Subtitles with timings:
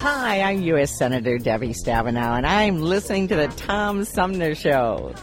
[0.00, 0.98] Hi, I'm U.S.
[0.98, 5.14] Senator Debbie Stabenow, and I'm listening to the Tom Sumner Show.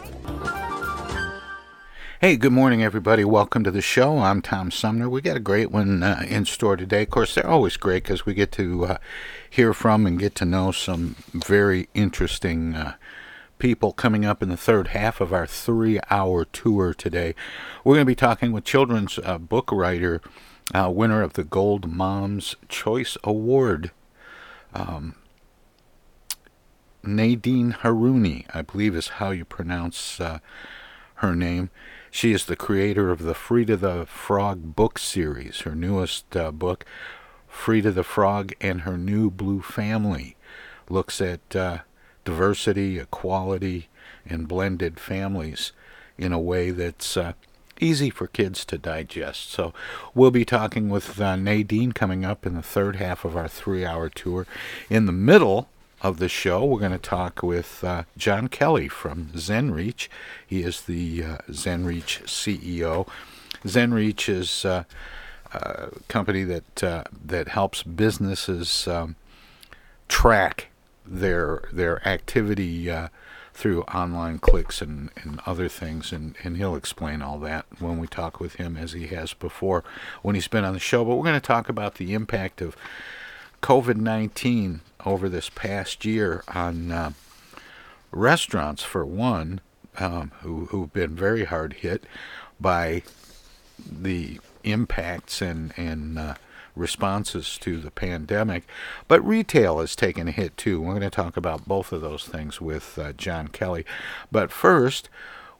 [2.20, 3.24] Hey, good morning, everybody.
[3.24, 4.18] Welcome to the show.
[4.18, 5.08] I'm Tom Sumner.
[5.08, 7.02] We got a great one uh, in store today.
[7.02, 8.98] Of course, they're always great because we get to uh,
[9.48, 12.94] hear from and get to know some very interesting uh,
[13.60, 17.36] people coming up in the third half of our three hour tour today.
[17.84, 20.20] We're going to be talking with children's uh, book writer,
[20.74, 23.92] uh, winner of the Gold Moms Choice Award.
[24.74, 25.14] Um,
[27.02, 30.38] Nadine Haruni, I believe is how you pronounce uh,
[31.16, 31.70] her name.
[32.10, 35.60] She is the creator of the Frida the Frog book series.
[35.60, 36.84] Her newest uh, book,
[37.48, 40.36] Frida the Frog and Her New Blue Family,
[40.88, 41.78] looks at uh,
[42.24, 43.88] diversity, equality,
[44.26, 45.72] and blended families
[46.16, 47.32] in a way that's uh,
[47.80, 49.50] easy for kids to digest.
[49.50, 49.72] So
[50.14, 53.84] we'll be talking with uh, Nadine coming up in the third half of our three
[53.84, 54.46] hour tour.
[54.88, 55.68] In the middle
[56.00, 60.08] of the show, we're going to talk with uh, John Kelly from ZenReach.
[60.46, 63.08] He is the uh, ZenReach CEO.
[63.64, 64.84] ZenReach is uh,
[65.52, 69.16] a company that uh, that helps businesses um,
[70.08, 70.68] track
[71.06, 73.08] their their activity uh,
[73.54, 78.06] through online clicks and, and other things, and, and he'll explain all that when we
[78.06, 79.84] talk with him, as he has before
[80.22, 81.04] when he's been on the show.
[81.04, 82.76] But we're going to talk about the impact of
[83.62, 87.12] COVID 19 over this past year on uh,
[88.10, 89.60] restaurants, for one,
[89.98, 92.04] um, who, who've been very hard hit
[92.60, 93.02] by
[93.78, 96.34] the impacts and, and uh,
[96.76, 98.64] responses to the pandemic.
[99.08, 100.80] But retail has taken a hit too.
[100.80, 103.84] We're going to talk about both of those things with uh, John Kelly.
[104.32, 105.08] But first,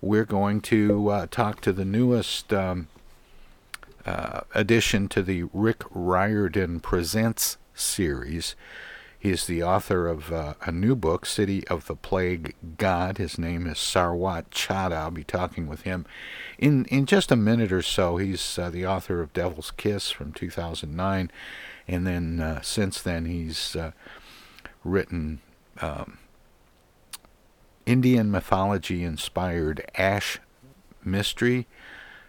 [0.01, 2.89] we're going to uh, talk to the newest um,
[4.05, 8.55] uh, addition to the Rick Riordan Presents series.
[9.25, 13.17] He is the author of uh, a new book, City of the Plague God.
[13.17, 14.93] His name is Sarwat Chadda.
[14.93, 16.05] I'll be talking with him
[16.59, 18.19] in, in just a minute or so.
[18.19, 21.31] He's uh, the author of Devil's Kiss from 2009.
[21.89, 23.93] And then uh, since then, he's uh,
[24.85, 25.41] written
[25.81, 26.19] um,
[27.87, 30.39] Indian mythology inspired Ash
[31.03, 31.65] Mistry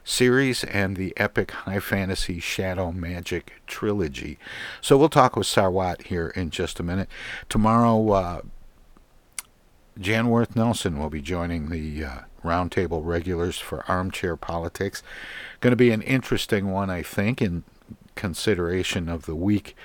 [0.06, 4.38] series and the epic high fantasy Shadow Magic trilogy.
[4.80, 7.10] So we'll talk with Sarwat here in just a minute.
[7.50, 8.42] Tomorrow, uh,
[10.00, 15.02] Jan Worth Nelson will be joining the uh, roundtable regulars for Armchair Politics.
[15.60, 17.63] Going to be an interesting one, I think, in
[18.16, 19.75] consideration of the week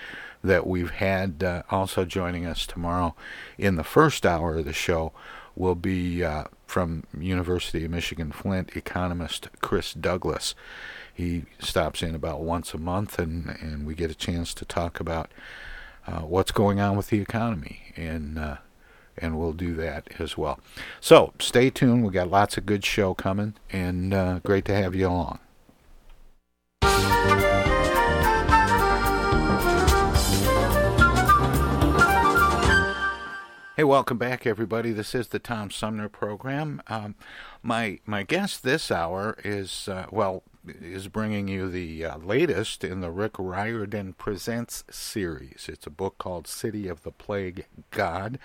[0.44, 1.42] that we've had.
[1.42, 3.14] Uh, also joining us tomorrow
[3.56, 5.12] in the first hour of the show
[5.56, 10.54] will be uh, from University of Michigan Flint economist Chris Douglas.
[11.12, 15.00] He stops in about once a month, and, and we get a chance to talk
[15.00, 15.30] about
[16.06, 18.56] uh, what's going on with the economy, and uh,
[19.18, 20.60] and we'll do that as well.
[21.00, 22.04] So stay tuned.
[22.04, 25.40] We got lots of good show coming, and uh, great to have you along.
[33.80, 34.92] Hey, welcome back, everybody.
[34.92, 36.82] This is the Tom Sumner program.
[36.88, 37.14] Um,
[37.62, 43.00] my my guest this hour is uh, well is bringing you the uh, latest in
[43.00, 45.66] the Rick Riordan Presents series.
[45.66, 48.38] It's a book called City of the Plague God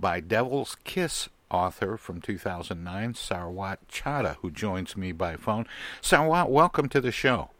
[0.00, 5.66] by Devil's Kiss author from 2009, Sarwat Chadda, who joins me by phone.
[6.00, 7.50] Sarwat, welcome to the show.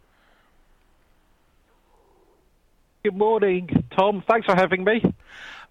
[3.04, 4.22] Good morning, Tom.
[4.26, 5.02] Thanks for having me.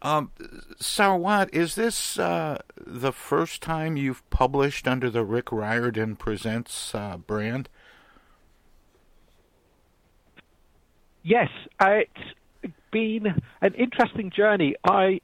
[0.01, 0.31] Um,
[0.79, 7.17] Sarwat, is this uh, the first time you've published under the Rick Riordan Presents uh,
[7.17, 7.69] brand?
[11.23, 11.49] Yes,
[11.79, 13.27] it's been
[13.61, 14.75] an interesting journey.
[14.83, 15.21] I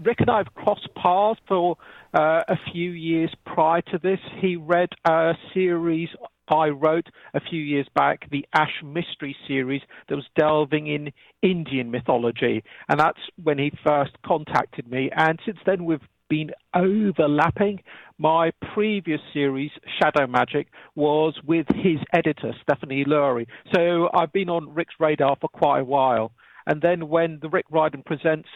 [0.00, 1.76] Rick and I have crossed paths for
[2.14, 4.20] uh, a few years prior to this.
[4.40, 6.08] He read a series
[6.48, 11.12] I wrote a few years back, the Ash Mistry series that was delving in
[11.42, 12.62] Indian mythology.
[12.88, 15.10] And that's when he first contacted me.
[15.16, 17.82] And since then, we've been overlapping.
[18.18, 23.46] My previous series, Shadow Magic, was with his editor, Stephanie Lurie.
[23.74, 26.32] So I've been on Rick's radar for quite a while.
[26.66, 28.48] And then when the Rick Riordan Presents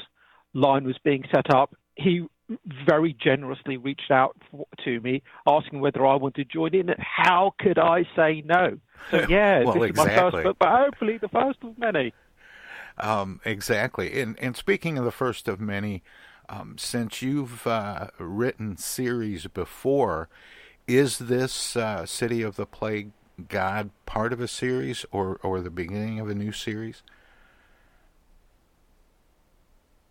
[0.55, 2.23] line was being set up, he
[2.87, 4.37] very generously reached out
[4.85, 6.95] to me asking whether I wanted to join in.
[6.99, 8.79] How could I say no?
[9.11, 10.13] So yeah, well, this exactly.
[10.13, 12.13] is my first book, but hopefully the first of many.
[12.99, 14.21] Um, exactly.
[14.21, 16.03] And, and speaking of the first of many,
[16.49, 20.29] um, since you've uh, written series before,
[20.87, 23.11] is this uh, City of the Plague
[23.49, 27.03] God part of a series or, or the beginning of a new series?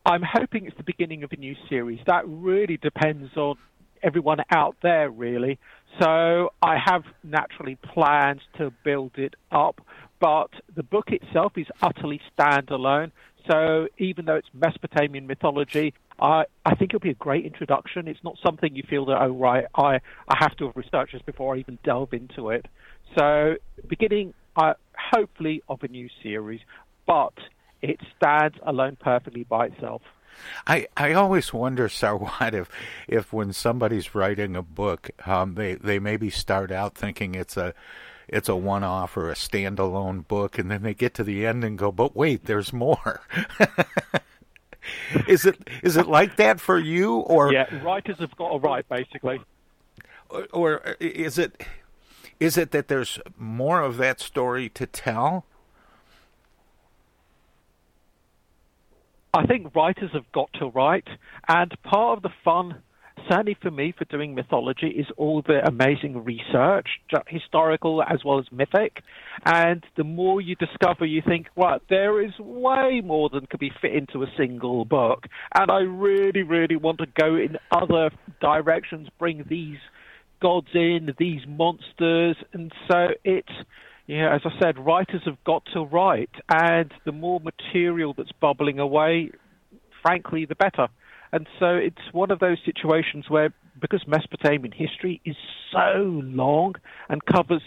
[0.06, 2.00] I'm hoping it's the beginning of a new series.
[2.06, 3.56] That really depends on
[4.04, 5.57] everyone out there, really.
[6.00, 9.81] So I have naturally plans to build it up,
[10.19, 13.12] but the book itself is utterly standalone.
[13.50, 18.07] So even though it's Mesopotamian mythology, I, I think it'll be a great introduction.
[18.07, 21.22] It's not something you feel that, oh, right, I, I have to have researched this
[21.24, 22.68] before I even delve into it.
[23.18, 23.56] So
[23.88, 26.62] beginning, uh, hopefully, of a new series,
[27.07, 27.34] but
[27.81, 30.01] it stands alone perfectly by itself.
[30.68, 32.69] I, I always wonder, Sarwat, if
[33.07, 37.74] if when somebody's writing a book, um, they they maybe start out thinking it's a
[38.27, 41.63] it's a one off or a standalone book, and then they get to the end
[41.63, 43.22] and go, but wait, there's more.
[45.28, 48.89] is it is it like that for you, or yeah, writers have got to write
[48.89, 49.42] basically,
[50.30, 51.63] or, or is it
[52.39, 55.45] is it that there's more of that story to tell?
[59.36, 61.08] I think writers have got to write,
[61.50, 62.82] and part of the fun,
[63.30, 66.88] certainly for me, for doing mythology is all the amazing research,
[67.28, 69.02] historical as well as mythic.
[69.46, 73.74] And the more you discover, you think, right, there is way more than could be
[73.82, 75.26] fit into a single book.
[75.54, 79.80] And I really, really want to go in other directions, bring these
[80.42, 83.52] gods in, these monsters, and so it's
[84.07, 88.80] yeah, as I said, writers have got to write, and the more material that's bubbling
[88.80, 89.31] away,
[90.02, 90.88] frankly, the better.
[91.31, 95.35] And so it's one of those situations where, because Mesopotamian history is
[95.71, 96.76] so long
[97.09, 97.64] and covers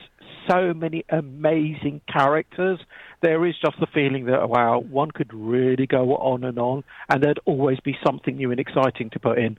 [0.49, 2.79] so many amazing characters,
[3.21, 7.23] there is just the feeling that, wow, one could really go on and on, and
[7.23, 9.59] there'd always be something new and exciting to put in.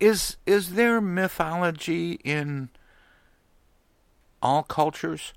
[0.00, 2.70] Is is there mythology in
[4.42, 5.32] all cultures?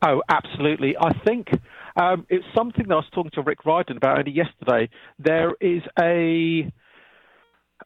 [0.00, 0.96] Oh, absolutely.
[1.00, 1.48] I think
[1.96, 4.88] um, it's something that I was talking to Rick Riordan about only yesterday.
[5.18, 6.70] There is a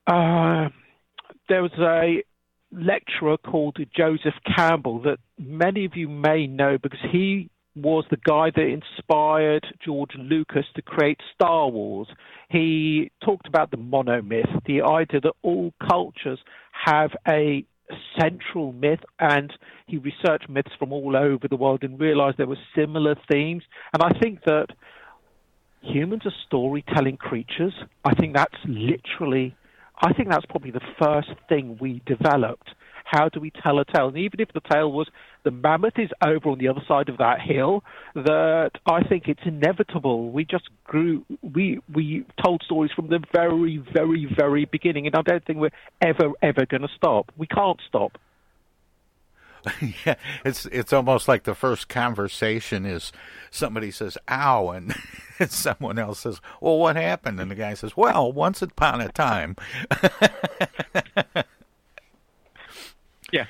[0.06, 0.68] uh,
[1.48, 2.22] there was a
[2.70, 8.50] lecturer called Joseph Campbell that many of you may know because he was the guy
[8.54, 12.08] that inspired George Lucas to create Star Wars.
[12.50, 16.38] He talked about the monomyth, the idea that all cultures
[16.84, 17.64] have a
[18.18, 19.52] central myth, and
[19.86, 23.62] he researched myths from all over the world and realized there were similar themes.
[23.92, 24.68] And I think that
[25.80, 27.74] humans are storytelling creatures.
[28.04, 29.56] I think that's literally,
[30.00, 32.70] I think that's probably the first thing we developed
[33.12, 34.08] how do we tell a tale?
[34.08, 35.08] And even if the tale was
[35.44, 37.82] the mammoth is over on the other side of that hill,
[38.14, 40.30] that I think it's inevitable.
[40.30, 45.22] We just grew, we we told stories from the very, very, very beginning, and I
[45.22, 45.70] don't think we're
[46.00, 47.32] ever, ever going to stop.
[47.36, 48.18] We can't stop.
[50.04, 53.12] yeah, it's it's almost like the first conversation is
[53.50, 54.94] somebody says "ow" and
[55.48, 59.56] someone else says, "Well, what happened?" and the guy says, "Well, once upon a time."
[63.32, 63.46] Yeah,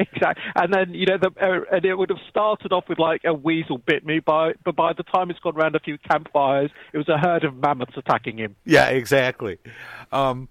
[0.12, 0.42] exactly.
[0.54, 3.34] And then you know, the, uh, and it would have started off with like a
[3.34, 6.98] weasel bit me, by but by the time it's gone around a few campfires, it
[6.98, 8.56] was a herd of mammoths attacking him.
[8.64, 9.58] Yeah, exactly.
[10.10, 10.48] Um,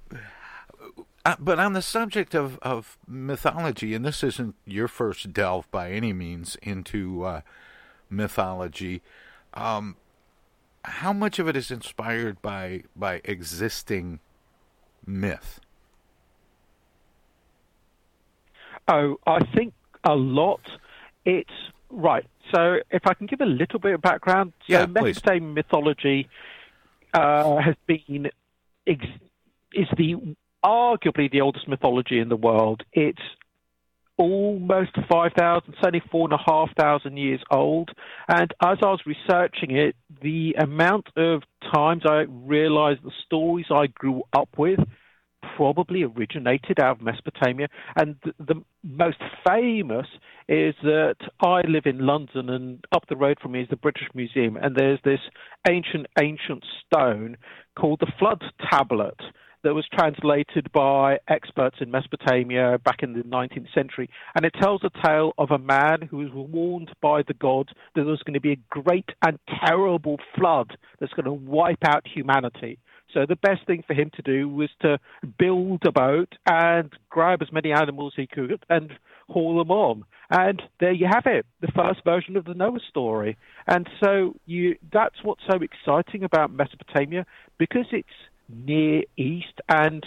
[1.26, 5.92] uh, but on the subject of, of mythology, and this isn't your first delve by
[5.92, 7.42] any means into uh,
[8.10, 9.02] mythology,
[9.56, 9.98] um,
[10.86, 14.20] how much of it is inspired by by existing
[15.06, 15.60] myth?
[18.90, 20.62] Oh, I think a lot.
[21.26, 21.50] It's
[21.90, 22.26] right.
[22.54, 26.28] So, if I can give a little bit of background, so yeah, Mesopotamian mythology
[27.14, 28.30] uh, has been
[28.88, 29.06] ex-
[29.74, 32.84] is the arguably the oldest mythology in the world.
[32.92, 33.22] It's
[34.18, 37.90] almost 5,000, certainly 4,500 years old.
[38.28, 41.44] And as I was researching it, the amount of
[41.74, 44.80] times I realized the stories I grew up with
[45.60, 47.68] probably originated out of Mesopotamia.
[47.98, 50.08] And the, most famous
[50.48, 54.08] is that I live in London, and up the road from me is the British
[54.16, 55.20] Museum, and there's this
[55.70, 57.36] ancient, ancient stone
[57.78, 59.20] called the Flood Tablet
[59.66, 64.10] that was translated by experts in Mesopotamia back in the 19th century.
[64.36, 68.04] And it tells a tale of a man who was warned by the gods that
[68.04, 72.08] there was going to be a great and terrible flood that's going to wipe out
[72.08, 72.80] humanity.
[73.14, 75.00] So the best thing for him to do was to
[75.38, 78.92] build a boat and grab as many animals he could and
[79.30, 80.04] haul them on.
[80.30, 83.38] And there you have it, the first version of the Noah story.
[83.68, 87.26] And so you that's what's so exciting about Mesopotamia
[87.58, 88.08] because it's
[88.48, 90.06] Near East, and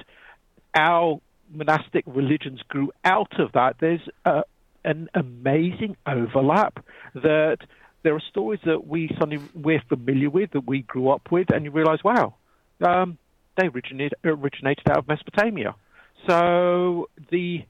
[0.74, 1.20] our
[1.52, 3.76] monastic religions grew out of that.
[3.80, 4.42] There's a,
[4.84, 7.58] an amazing overlap that
[8.02, 11.64] there are stories that we suddenly we're familiar with that we grew up with, and
[11.64, 12.34] you realise, wow,
[12.80, 13.18] um,
[13.56, 15.74] they originated originated out of Mesopotamia.
[16.26, 17.64] So the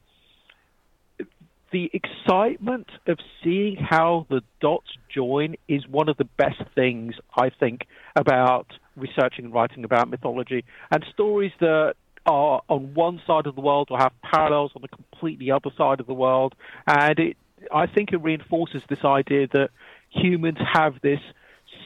[1.72, 7.48] the excitement of seeing how the dots join is one of the best things I
[7.48, 10.64] think about researching and writing about mythology.
[10.90, 11.94] And stories that
[12.26, 15.98] are on one side of the world will have parallels on the completely other side
[15.98, 16.54] of the world.
[16.86, 17.36] And it,
[17.74, 19.70] I think it reinforces this idea that
[20.10, 21.20] humans have this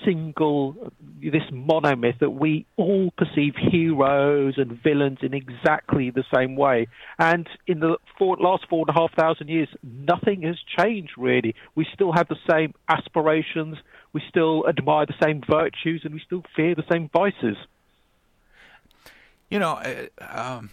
[0.07, 6.87] single, this monomyth that we all perceive heroes and villains in exactly the same way.
[7.19, 11.55] And in the four, last four and a half thousand years, nothing has changed really.
[11.75, 13.77] We still have the same aspirations,
[14.13, 17.57] we still admire the same virtues, and we still fear the same vices.
[19.51, 20.71] You know, uh, um,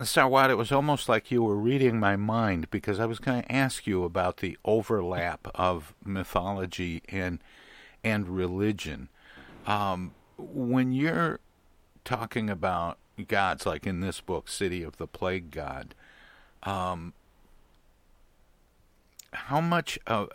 [0.00, 3.86] it was almost like you were reading my mind because I was going to ask
[3.86, 7.38] you about the overlap of mythology and
[8.04, 9.08] and religion.
[9.66, 11.40] Um, when you're
[12.04, 15.94] talking about gods, like in this book, City of the Plague God,
[16.62, 17.14] um,
[19.32, 20.26] how much uh,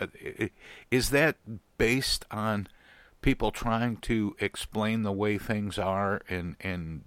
[0.91, 1.38] is that
[1.77, 2.67] based on
[3.21, 7.03] people trying to explain the way things are, and and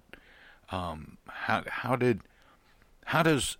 [0.71, 2.21] um, how how did
[3.05, 3.57] how does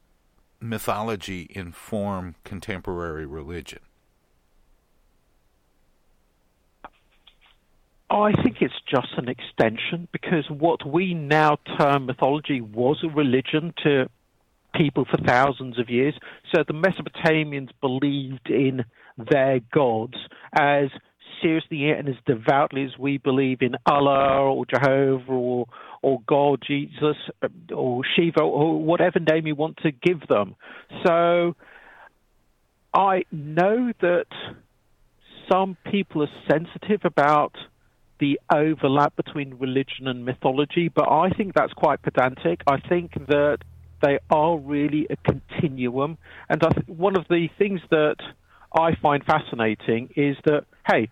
[0.59, 3.79] mythology inform contemporary religion?
[8.13, 13.73] I think it's just an extension because what we now term mythology was a religion
[13.83, 14.07] to
[14.75, 16.13] people for thousands of years.
[16.53, 18.85] So the Mesopotamians believed in
[19.17, 20.17] their gods
[20.53, 20.89] as
[21.41, 25.65] seriously and as devoutly as we believe in Allah or Jehovah or
[26.03, 27.15] or God, Jesus
[27.73, 30.55] or Shiva or whatever name you want to give them.
[31.05, 31.55] So
[32.93, 34.27] I know that
[35.49, 37.55] some people are sensitive about
[38.23, 42.61] the overlap between religion and mythology, but I think that's quite pedantic.
[42.65, 43.57] I think that
[44.01, 46.17] they are really a continuum.
[46.47, 48.15] And th- one of the things that
[48.73, 51.09] I find fascinating is that, hey,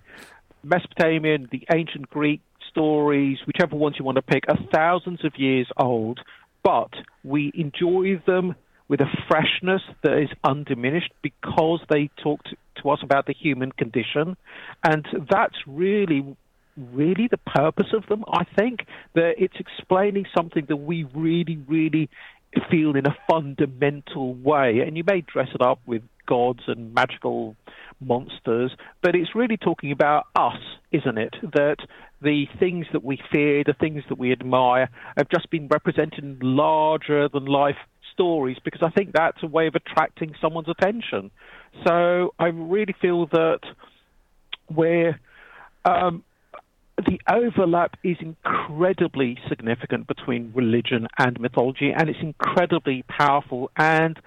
[0.63, 2.39] Mesopotamian, the ancient Greek
[2.69, 6.21] stories, whichever ones you want to pick, are thousands of years old,
[6.63, 6.93] but
[7.25, 8.55] we enjoy them
[8.87, 13.73] with a freshness that is undiminished because they talk to, to us about the human
[13.73, 14.37] condition.
[14.81, 16.37] And that's really
[16.93, 18.23] really the purpose of them.
[18.31, 22.09] I think that it's explaining something that we really, really
[22.69, 24.79] feel in a fundamental way.
[24.85, 27.55] And you may dress it up with gods and magical
[27.99, 28.71] monsters,
[29.01, 30.59] but it's really talking about us,
[30.91, 31.35] isn't it?
[31.53, 31.77] That
[32.21, 36.39] the things that we fear, the things that we admire, have just been represented in
[36.41, 37.77] larger than life
[38.13, 41.31] stories because I think that's a way of attracting someone's attention.
[41.85, 43.59] So I really feel that
[44.69, 45.19] we're
[45.85, 46.23] um,
[47.05, 53.71] the overlap is incredibly significant between religion and mythology, and it's incredibly powerful.
[53.77, 54.19] And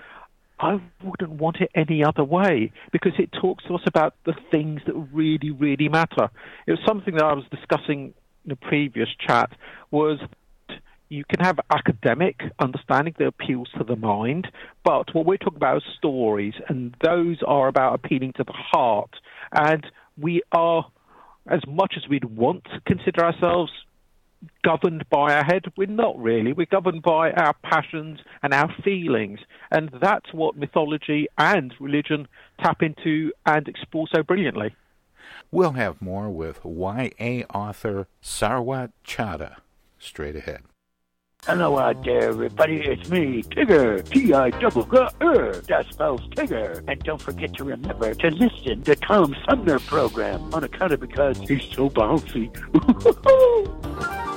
[0.59, 4.81] I wouldn't want it any other way because it talks to us about the things
[4.87, 6.31] that really, really matter.
[6.67, 8.15] It was something that I was discussing
[8.45, 9.51] in the previous chat
[9.91, 10.19] was
[11.09, 14.49] you can have academic understanding that appeals to the mind,
[14.85, 19.11] but what we're talking about is stories, and those are about appealing to the heart.
[19.53, 19.87] And
[20.19, 20.87] we are,
[21.47, 23.73] as much as we'd want to consider ourselves
[24.63, 25.65] governed by our head.
[25.77, 26.53] We're not really.
[26.53, 29.41] We're governed by our passions and our feelings.
[29.71, 32.29] And that's what mythology and religion
[32.63, 34.75] tap into and explore so brilliantly.
[35.51, 39.57] We'll have more with YA author Sarwat Chadda
[39.99, 40.63] straight ahead.
[41.47, 42.77] Hello out there, everybody.
[42.79, 44.03] It's me, Tigger.
[44.09, 45.53] T-I-double-G-R.
[45.69, 46.83] That spells Tigger.
[46.89, 51.39] And don't forget to remember to listen to Tom Sumner program on account of because
[51.41, 52.49] he's so bouncy.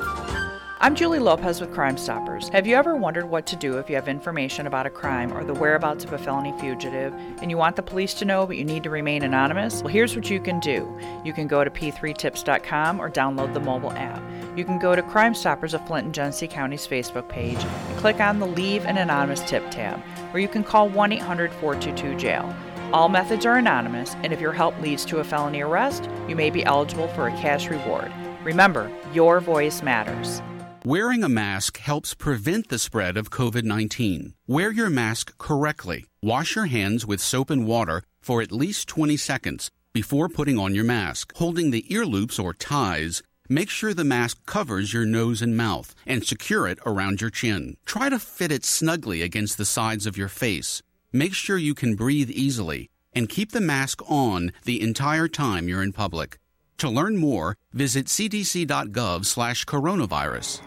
[0.80, 2.50] I'm Julie Lopez with Crime Stoppers.
[2.50, 5.44] Have you ever wondered what to do if you have information about a crime or
[5.44, 8.64] the whereabouts of a felony fugitive and you want the police to know but you
[8.64, 9.82] need to remain anonymous?
[9.82, 10.88] Well, here's what you can do.
[11.24, 14.22] You can go to p3tips.com or download the mobile app.
[14.58, 18.20] You can go to Crime Stoppers of Flint and Genesee County's Facebook page and click
[18.20, 20.02] on the Leave an Anonymous Tip tab,
[20.34, 22.56] or you can call 1 800 422 jail.
[22.92, 26.50] All methods are anonymous, and if your help leads to a felony arrest, you may
[26.50, 28.12] be eligible for a cash reward.
[28.44, 30.42] Remember, your voice matters.
[30.84, 34.34] Wearing a mask helps prevent the spread of COVID 19.
[34.48, 36.06] Wear your mask correctly.
[36.24, 40.74] Wash your hands with soap and water for at least 20 seconds before putting on
[40.74, 41.32] your mask.
[41.36, 45.96] Holding the ear loops or ties, make sure the mask covers your nose and mouth
[46.06, 47.78] and secure it around your chin.
[47.86, 50.82] Try to fit it snugly against the sides of your face.
[51.12, 55.84] Make sure you can breathe easily and keep the mask on the entire time you're
[55.84, 56.38] in public.
[56.80, 60.67] To learn more, visit cdc.gov/coronavirus.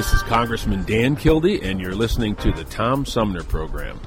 [0.00, 4.00] This is Congressman Dan Kildee, and you're listening to the Tom Sumner Program.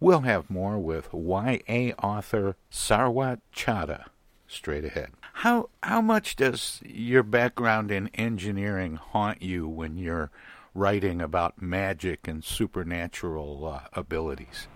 [0.00, 4.06] We'll have more with YA author Sarwat Chadda
[4.46, 5.10] straight ahead.
[5.34, 10.30] How how much does your background in engineering haunt you when you're
[10.74, 14.68] writing about magic and supernatural uh, abilities?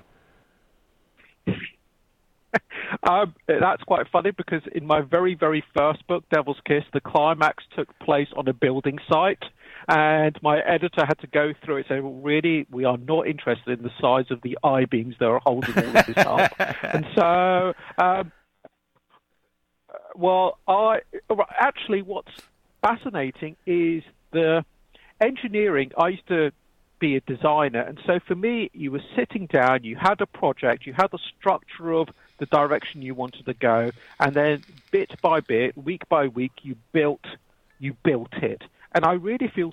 [3.09, 7.65] Um, that's quite funny because in my very, very first book, Devil's Kiss, the climax
[7.77, 9.43] took place on a building site,
[9.89, 13.29] and my editor had to go through it and say, well, really, we are not
[13.29, 16.53] interested in the size of the I beams that are holding all of this up.
[16.83, 18.33] and so, um,
[20.15, 21.01] well, I
[21.59, 22.33] actually, what's
[22.83, 24.65] fascinating is the
[25.21, 25.93] engineering.
[25.99, 26.53] I used to
[26.99, 30.87] be a designer, and so for me, you were sitting down, you had a project,
[30.87, 35.41] you had the structure of the direction you wanted to go, and then bit by
[35.41, 37.25] bit, week by week, you built
[37.79, 38.63] you built it.
[38.95, 39.73] And I really feel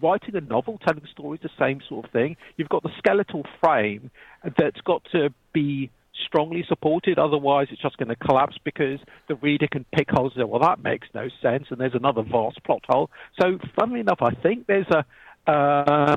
[0.00, 2.36] writing a novel, telling stories, the same sort of thing.
[2.56, 4.10] You've got the skeletal frame
[4.56, 5.90] that's got to be
[6.26, 10.42] strongly supported, otherwise it's just going to collapse because the reader can pick holes and
[10.42, 13.10] say, well, that makes no sense, and there's another vast plot hole.
[13.40, 16.16] So, funnily enough, I think there's a uh,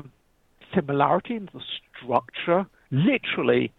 [0.74, 1.60] similarity in the
[2.02, 3.72] structure, literally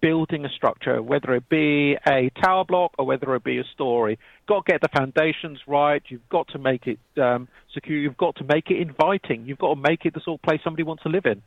[0.00, 4.18] building a structure, whether it be a tower block or whether it be a story.
[4.46, 6.02] Got to get the foundations right.
[6.08, 7.98] You've got to make it um, secure.
[7.98, 9.46] You've got to make it inviting.
[9.46, 11.42] You've got to make it the sort of place somebody wants to live in.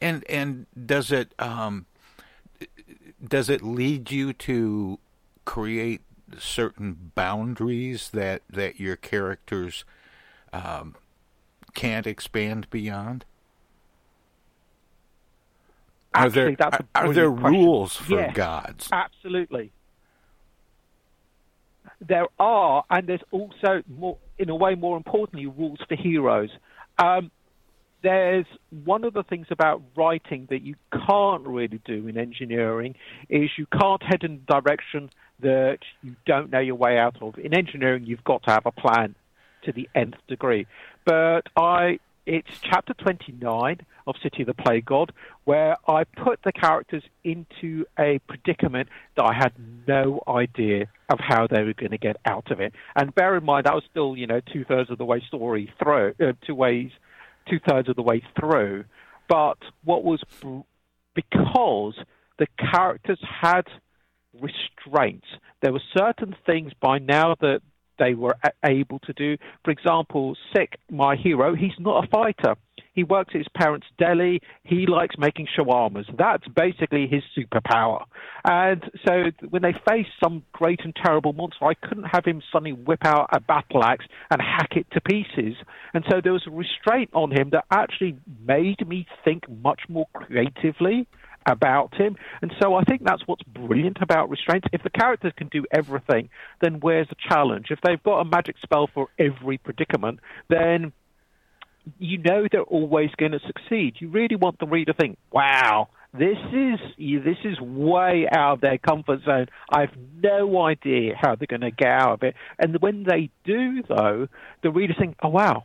[0.00, 1.86] And and does it um,
[3.26, 4.98] does it lead you to
[5.44, 6.02] create
[6.38, 9.84] certain boundaries that that your characters
[10.52, 10.94] um,
[11.74, 13.24] can't expand beyond?
[16.18, 18.88] Are there Actually, are, are there rules for yes, gods?
[18.92, 19.72] Absolutely.
[22.00, 26.50] There are, and there's also more, in a way, more importantly, rules for heroes.
[26.98, 27.30] Um,
[28.02, 28.46] there's
[28.84, 32.94] one of the things about writing that you can't really do in engineering
[33.28, 37.38] is you can't head in a direction that you don't know your way out of.
[37.38, 39.14] In engineering, you've got to have a plan
[39.64, 40.66] to the nth degree.
[41.04, 41.98] But I,
[42.28, 45.12] it's chapter 29 of City of the Plague God,
[45.44, 49.52] where I put the characters into a predicament that I had
[49.86, 52.74] no idea of how they were going to get out of it.
[52.94, 55.72] And bear in mind, that was still, you know, two thirds of the way story
[55.82, 56.90] through, uh, two ways
[57.48, 58.84] two thirds of the way through.
[59.28, 60.22] But what was
[61.14, 61.94] because
[62.38, 63.66] the characters had
[64.38, 65.26] restraints,
[65.62, 67.60] there were certain things by now that
[67.98, 69.36] they were able to do.
[69.64, 72.54] For example, Sik, my hero, he's not a fighter.
[72.94, 74.40] He works at his parents' deli.
[74.64, 76.04] He likes making shawarmas.
[76.18, 78.04] That's basically his superpower.
[78.44, 82.72] And so when they face some great and terrible monster, I couldn't have him suddenly
[82.72, 85.54] whip out a battle axe and hack it to pieces.
[85.94, 90.08] And so there was a restraint on him that actually made me think much more
[90.12, 91.06] creatively
[91.48, 92.16] about him.
[92.42, 94.68] And so I think that's what's brilliant about restraints.
[94.72, 96.28] If the characters can do everything,
[96.60, 97.66] then where's the challenge?
[97.70, 100.92] If they've got a magic spell for every predicament, then
[101.98, 103.96] you know they're always going to succeed.
[103.98, 108.60] You really want the reader to think, wow, this is this is way out of
[108.60, 109.46] their comfort zone.
[109.70, 112.34] I've no idea how they're going to get out of it.
[112.58, 114.28] And when they do, though,
[114.62, 115.64] the reader think, oh wow,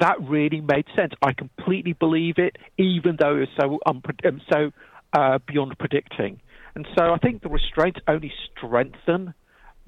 [0.00, 1.12] that really made sense.
[1.22, 4.72] I completely believe it, even though it's so unpre- um, so
[5.14, 6.40] uh, beyond predicting.
[6.74, 9.34] And so I think the restraints only strengthen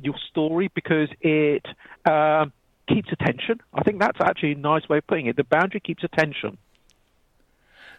[0.01, 1.67] your story because it.
[2.05, 2.47] Uh,
[2.89, 3.61] keeps attention.
[3.75, 5.37] I think that's actually a nice way of putting it.
[5.37, 6.59] The boundary keeps attention.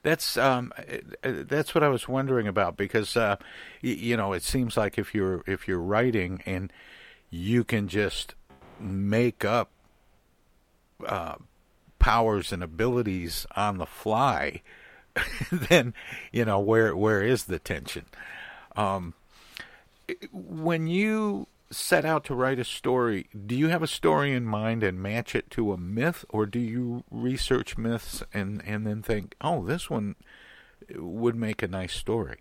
[0.04, 0.72] That's um,
[1.22, 3.38] that's what I was wondering about because uh,
[3.82, 6.72] you know it seems like if you're if you're writing and
[7.30, 8.36] you can just
[8.80, 9.72] make up
[11.06, 11.36] uh,
[12.00, 14.62] powers and abilities on the fly,
[15.52, 15.94] then
[16.32, 18.06] you know where where is the tension?
[18.76, 19.14] Um,
[20.32, 24.84] when you set out to write a story, do you have a story in mind
[24.84, 29.36] and match it to a myth, or do you research myths and, and then think,
[29.42, 30.16] oh, this one
[30.96, 32.40] would make a nice story?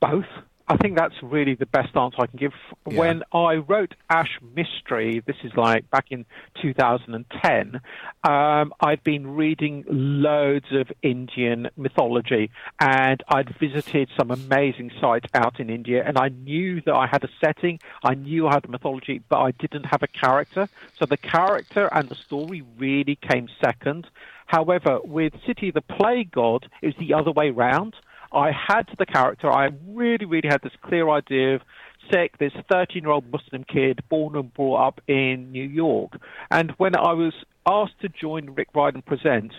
[0.00, 0.26] Both.
[0.70, 2.52] I think that's really the best answer I can give.
[2.86, 2.98] Yeah.
[2.98, 6.26] When I wrote Ash Mistry, this is like back in
[6.60, 7.80] 2010,
[8.24, 12.50] um, I'd been reading loads of Indian mythology
[12.80, 17.24] and I'd visited some amazing sites out in India and I knew that I had
[17.24, 20.68] a setting, I knew I had a mythology, but I didn't have a character.
[20.98, 24.06] So the character and the story really came second.
[24.46, 27.94] However, with City of the Plague God, it was the other way round.
[28.32, 29.50] I had the character.
[29.50, 31.62] I really, really had this clear idea of
[32.10, 36.12] Sik, this 13 year old Muslim kid born and brought up in New York.
[36.50, 37.34] And when I was
[37.66, 39.54] asked to join Rick Riordan Presents,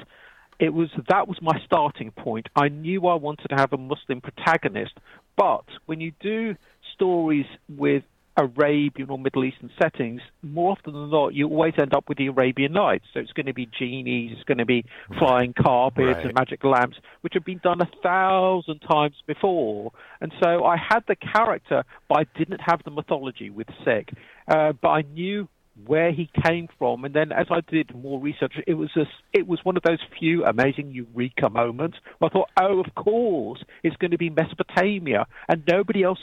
[0.59, 2.47] it was that was my starting point.
[2.55, 4.93] I knew I wanted to have a Muslim protagonist,
[5.37, 6.55] but when you do
[6.93, 8.03] stories with
[8.39, 12.27] Arabian or Middle Eastern settings, more often than not, you always end up with the
[12.27, 13.05] Arabian Nights.
[13.13, 14.85] So it's going to be genies, it's going to be
[15.17, 16.25] flying carpets Right.
[16.25, 19.91] and magic lamps, which have been done a thousand times before.
[20.21, 24.13] And so I had the character, but I didn't have the mythology with Sik.
[24.47, 25.47] Uh, but I knew
[25.85, 29.47] where he came from, and then as I did more research, it was a, it
[29.47, 31.97] was one of those few amazing eureka moments.
[32.21, 36.19] I thought, oh, of course, it's going to be Mesopotamia, and nobody else.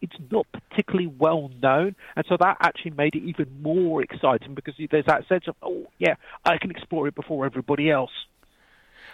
[0.00, 4.74] It's not particularly well known, and so that actually made it even more exciting because
[4.90, 8.12] there's that sense of, oh, yeah, I can explore it before everybody else.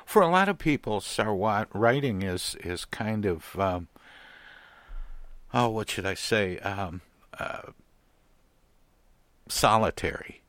[0.04, 3.88] For a lot of people, Sarwat, writing is is kind of um,
[5.52, 6.58] oh, what should I say?
[6.58, 7.02] Um,
[7.38, 7.72] uh,
[9.48, 10.42] solitary.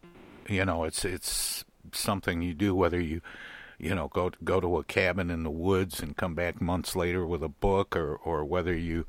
[0.47, 3.21] You know, it's it's something you do whether you
[3.77, 7.25] you know go go to a cabin in the woods and come back months later
[7.25, 9.05] with a book, or or whether you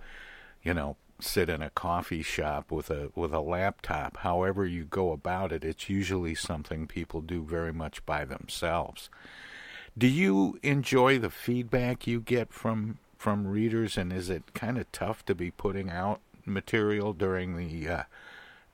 [0.62, 4.18] you know sit in a coffee shop with a with a laptop.
[4.18, 9.10] However you go about it, it's usually something people do very much by themselves.
[9.96, 14.90] Do you enjoy the feedback you get from from readers, and is it kind of
[14.92, 18.02] tough to be putting out material during the uh,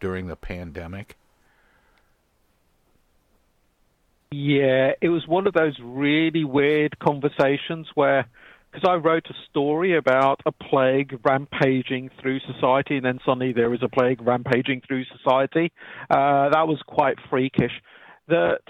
[0.00, 1.16] during the pandemic?
[4.32, 8.26] Yeah, it was one of those really weird conversations where,
[8.70, 13.72] because I wrote a story about a plague rampaging through society, and then suddenly there
[13.72, 15.72] is a plague rampaging through society.
[16.10, 17.72] Uh, that was quite freakish.
[18.28, 18.60] That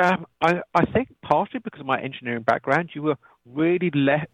[0.00, 4.30] um, I, I think partly because of my engineering background, you were really let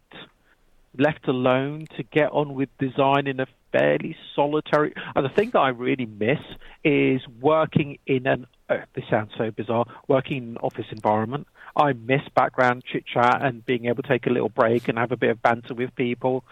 [0.99, 4.93] left alone to get on with design in a fairly solitary.
[5.15, 6.41] And the thing that I really miss
[6.85, 8.47] is working in an.
[8.69, 9.87] Uh, this sounds so bizarre.
[10.09, 11.47] Working in an office environment.
[11.75, 15.11] I miss background chit chat and being able to take a little break and have
[15.11, 16.45] a bit of banter with people.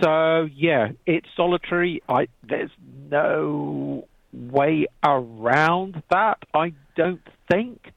[0.00, 2.02] So yeah, it's solitary.
[2.08, 2.70] I there's
[3.10, 6.38] no way around that.
[6.54, 7.92] I don't think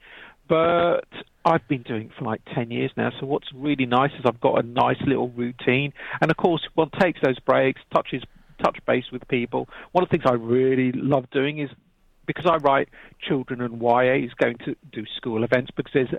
[0.51, 1.05] but
[1.43, 3.11] I've been doing it for like 10 years now.
[3.19, 5.93] So what's really nice is I've got a nice little routine.
[6.21, 8.23] And of course, one takes those breaks, touches,
[8.63, 9.67] touch base with people.
[9.91, 11.69] One of the things I really love doing is
[12.27, 16.13] because I write children and YA is going to do school events because there's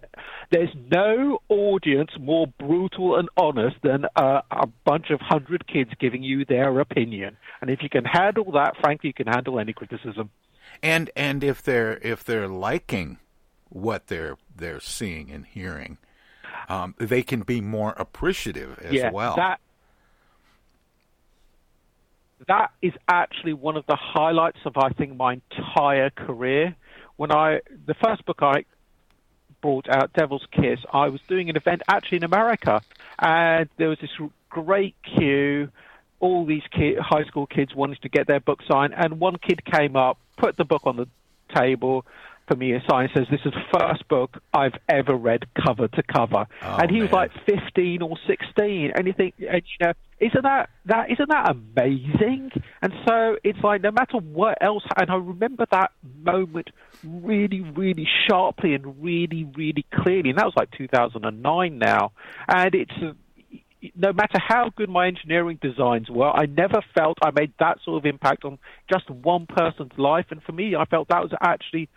[0.50, 6.22] there's no audience more brutal and honest than uh, a bunch of hundred kids giving
[6.22, 7.36] you their opinion.
[7.60, 10.30] And if you can handle that, frankly, you can handle any criticism.
[10.82, 13.18] And and if they're if they're liking
[13.68, 15.98] what they're they're seeing and hearing,
[16.68, 19.36] um, they can be more appreciative as yeah, well.
[19.36, 19.60] That
[22.48, 26.74] that is actually one of the highlights of I think my entire career.
[27.16, 28.64] When I the first book I
[29.60, 32.80] brought out, Devil's Kiss, I was doing an event actually in America,
[33.18, 34.10] and there was this
[34.48, 35.68] great queue.
[36.20, 39.64] All these kid, high school kids wanted to get their book signed, and one kid
[39.64, 41.08] came up, put the book on the
[41.54, 42.06] table,
[42.56, 46.46] me a sign says this is the first book I've ever read cover to cover.
[46.62, 50.42] Oh, and he was like 15 or 16 and you think and you know isn't
[50.42, 52.50] that that isn't that amazing?
[52.80, 56.70] And so it's like no matter what else and I remember that moment
[57.04, 62.12] really really sharply and really really clearly and that was like 2009 now
[62.48, 63.12] and it's uh,
[63.96, 67.98] no matter how good my engineering designs were, I never felt I made that sort
[67.98, 68.58] of impact on
[68.90, 70.26] just one person's life.
[70.30, 71.88] And for me, I felt that was actually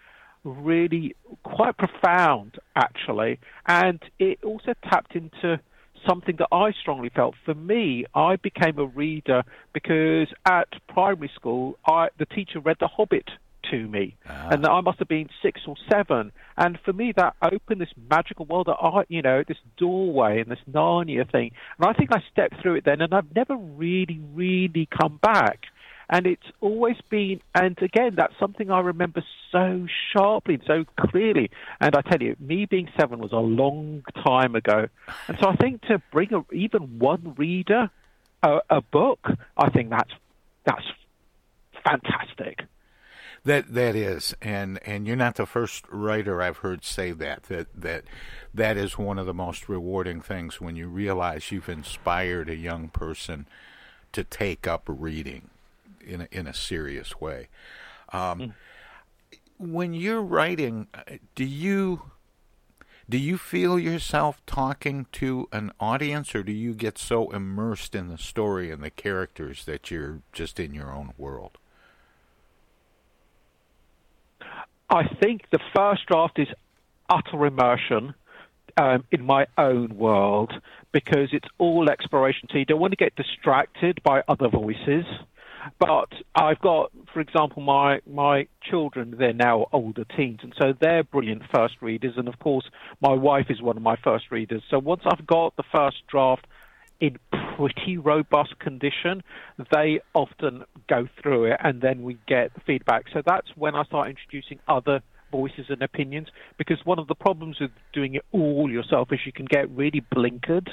[0.45, 3.39] really quite profound, actually.
[3.65, 5.59] And it also tapped into
[6.07, 7.35] something that I strongly felt.
[7.45, 12.87] For me, I became a reader because at primary school, I, the teacher read The
[12.87, 13.29] Hobbit
[13.71, 14.49] to me, ah.
[14.51, 16.31] and I must have been six or seven.
[16.57, 20.51] And for me, that opened this magical world that I, you know, this doorway and
[20.51, 21.51] this Narnia thing.
[21.79, 25.61] And I think I stepped through it then, and I've never really, really come back.
[26.09, 31.49] And it's always been, and again, that's something I remember so sharply, so clearly.
[31.81, 34.87] And I tell you, me being seven was a long time ago.
[35.27, 37.89] And so I think to bring a, even one reader
[38.43, 40.11] a, a book, I think that's
[40.65, 40.85] that's
[41.83, 42.61] fantastic.
[43.43, 47.43] That that is, and and you're not the first writer I've heard say that.
[47.43, 48.03] That that
[48.53, 52.89] that is one of the most rewarding things when you realize you've inspired a young
[52.89, 53.47] person
[54.13, 55.49] to take up reading
[56.05, 57.49] in a, in a serious way.
[58.13, 58.53] Um,
[59.57, 61.01] When you're writing, uh,
[61.33, 62.11] do you
[63.09, 68.09] do you feel yourself talking to an audience, or do you get so immersed in
[68.09, 71.57] the story and the characters that you're just in your own world?
[74.89, 76.49] I think the first draft is
[77.09, 78.13] utter immersion.
[78.77, 80.53] um, in my own world
[80.91, 82.47] because it's all exploration.
[82.51, 85.05] So you don't want to get distracted by other voices.
[85.79, 89.15] But I've got, for example, my my children.
[89.17, 92.13] They're now older teens, and so they're brilliant first readers.
[92.17, 92.65] And of course,
[93.01, 94.63] my wife is one of my first readers.
[94.69, 96.47] So once I've got the first draft
[96.99, 97.17] in
[97.57, 99.23] pretty robust condition,
[99.71, 103.05] they often go through it, and then we get feedback.
[103.13, 105.01] So that's when I start introducing other
[105.35, 109.33] voices and opinions because one of the problems with doing it all yourself is you
[109.33, 110.67] can get really blinkered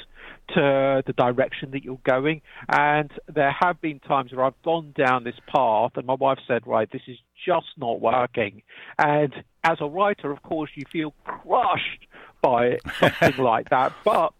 [0.49, 2.41] to the direction that you're going.
[2.69, 6.65] And there have been times where I've gone down this path and my wife said,
[6.65, 8.61] right, this is just not working.
[8.97, 12.07] And as a writer, of course, you feel crushed
[12.41, 13.93] by something like that.
[14.05, 14.33] But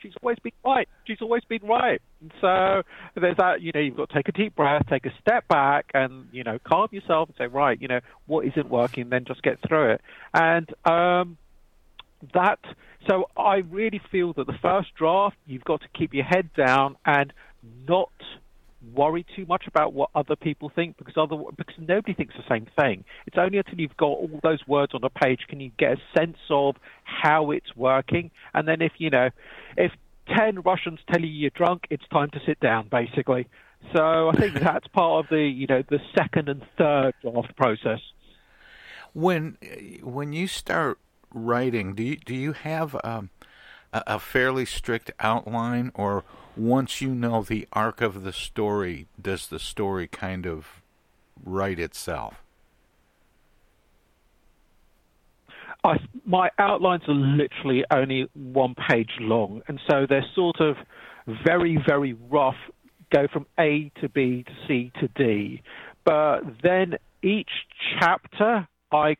[0.00, 0.88] she's always been right.
[1.06, 2.00] She's always been right.
[2.20, 2.82] And so
[3.14, 5.90] there's that, you know, you've got to take a deep breath, take a step back,
[5.94, 9.42] and, you know, calm yourself and say, right, you know, what isn't working, then just
[9.42, 10.00] get through it.
[10.34, 11.36] And um,
[12.34, 12.58] that,
[13.08, 16.96] so I really feel that the first draft, you've got to keep your head down
[17.04, 17.32] and
[17.88, 18.10] not
[18.94, 22.66] worry too much about what other people think because other because nobody thinks the same
[22.78, 23.04] thing.
[23.26, 26.18] It's only until you've got all those words on a page can you get a
[26.18, 28.30] sense of how it's working.
[28.54, 29.30] And then if you know,
[29.76, 29.92] if
[30.36, 33.46] ten Russians tell you you're drunk, it's time to sit down, basically.
[33.94, 38.00] So I think that's part of the you know the second and third draft process.
[39.12, 39.56] When
[40.02, 40.98] when you start
[41.32, 43.30] writing, do you do you have um,
[43.92, 46.24] a, a fairly strict outline or
[46.58, 50.82] once you know the arc of the story, does the story kind of
[51.44, 52.42] write itself?
[55.84, 60.76] I, my outlines are literally only one page long, and so they're sort of
[61.46, 62.56] very, very rough,
[63.14, 65.62] go from A to B to C to D.
[66.04, 67.50] But then each
[68.00, 69.16] chapter, I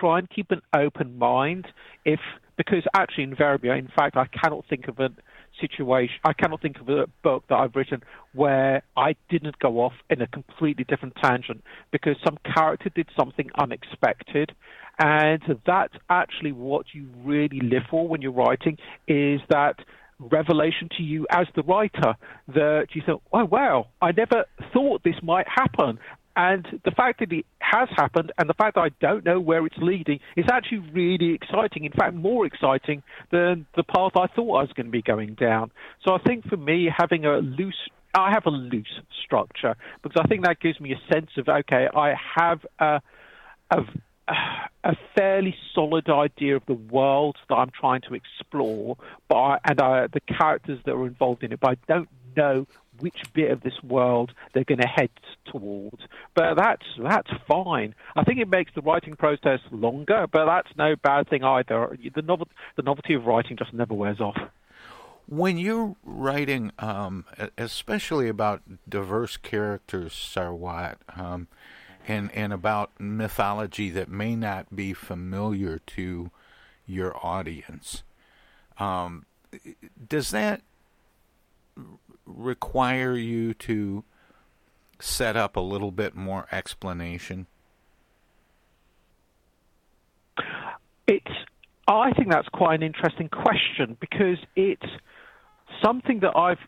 [0.00, 1.66] try and keep an open mind.
[2.04, 2.20] If
[2.56, 5.16] because actually, invariably, in fact, I cannot think of an
[5.60, 6.16] situation.
[6.24, 10.22] I cannot think of a book that I've written where I didn't go off in
[10.22, 14.52] a completely different tangent because some character did something unexpected.
[14.98, 18.76] And that's actually what you really live for when you're writing
[19.08, 19.76] is that
[20.18, 22.14] revelation to you as the writer
[22.48, 25.98] that you thought, oh, wow, I never thought this might happen.
[26.36, 29.66] And the fact that it has happened and the fact that I don't know where
[29.66, 31.84] it's leading is actually really exciting.
[31.84, 35.34] In fact, more exciting than the path I thought I was going to be going
[35.34, 35.72] down.
[36.04, 40.26] So I think for me, having a loose I have a loose structure because I
[40.26, 43.00] think that gives me a sense of okay, I have a,
[43.70, 43.82] a,
[44.84, 48.96] a fairly solid idea of the world that I'm trying to explore,
[49.28, 52.66] but I, and I, the characters that are involved in it, but I don't know
[53.00, 55.10] which bit of this world they're going to head
[55.46, 56.02] towards.
[56.34, 57.94] But that's that's fine.
[58.16, 61.96] I think it makes the writing process longer, but that's no bad thing either.
[62.14, 64.38] The novel, the novelty of writing just never wears off.
[65.26, 67.24] When you're writing, um,
[67.56, 71.46] especially about diverse characters, Sarwat, um,
[72.08, 76.30] and and about mythology that may not be familiar to
[76.86, 78.02] your audience,
[78.78, 79.24] um,
[80.08, 80.62] does that
[82.36, 84.04] require you to
[84.98, 87.46] set up a little bit more explanation?
[91.06, 91.32] It's.
[91.88, 94.86] I think that's quite an interesting question because it's
[95.84, 96.58] something that I've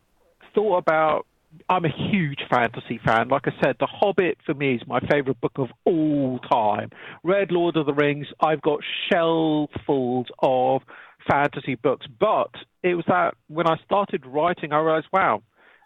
[0.54, 1.26] thought about.
[1.68, 3.28] I'm a huge fantasy fan.
[3.28, 6.90] Like I said, The Hobbit for me is my favorite book of all time.
[7.22, 8.26] Read Lord of the Rings.
[8.40, 10.82] I've got shelffuls of
[11.30, 12.50] fantasy books, but
[12.82, 15.42] it was that when I started writing, I realized, wow,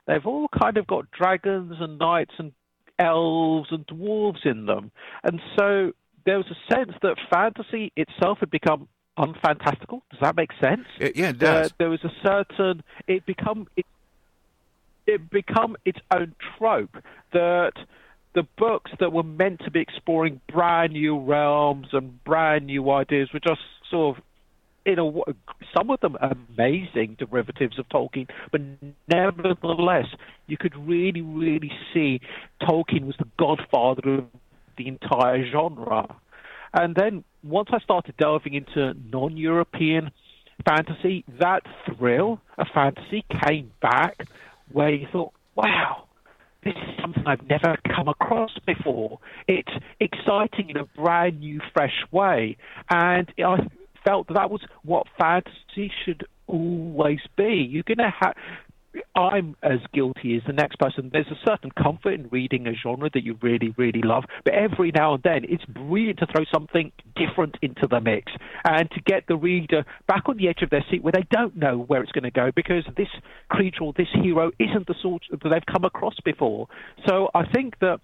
[0.07, 2.53] they've all kind of got dragons and knights and
[2.99, 4.90] elves and dwarves in them.
[5.23, 5.92] And so
[6.25, 8.88] there was a sense that fantasy itself had become
[9.19, 10.03] unfantastical.
[10.11, 10.87] Does that make sense?
[10.99, 11.71] It, yeah, it does.
[11.71, 13.87] Uh, there was a certain it become it,
[15.07, 16.97] it become its own trope
[17.33, 17.72] that
[18.35, 23.30] the books that were meant to be exploring brand new realms and brand new ideas
[23.33, 24.22] were just sort of
[24.87, 25.11] in a
[25.76, 28.61] some of them amazing derivatives of Tolkien, but
[29.09, 30.07] nevertheless,
[30.47, 32.20] you could really, really see
[32.62, 34.24] Tolkien was the godfather of
[34.78, 36.16] the entire genre.
[36.72, 40.12] And then once I started delving into non-European
[40.64, 44.26] fantasy, that thrill of fantasy came back,
[44.72, 46.05] where you thought, wow.
[46.64, 49.20] This is something I've never come across before.
[49.47, 49.70] It's
[50.01, 52.57] exciting in a brand new, fresh way.
[52.91, 53.59] And I
[54.07, 57.66] felt that, that was what fantasy should always be.
[57.68, 58.34] You're going to have
[59.14, 61.11] I'm as guilty as the next person.
[61.12, 64.92] There's a certain comfort in reading a genre that you really, really love, but every
[64.94, 68.32] now and then it's brilliant to throw something different into the mix
[68.64, 71.57] and to get the reader back on the edge of their seat where they don't
[71.57, 73.09] know where it's going to go because this
[73.48, 76.68] creature or this hero isn't the sort that they've come across before.
[77.07, 78.00] So I think that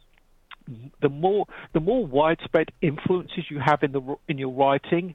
[1.01, 5.15] the more the more widespread influences you have in the in your writing,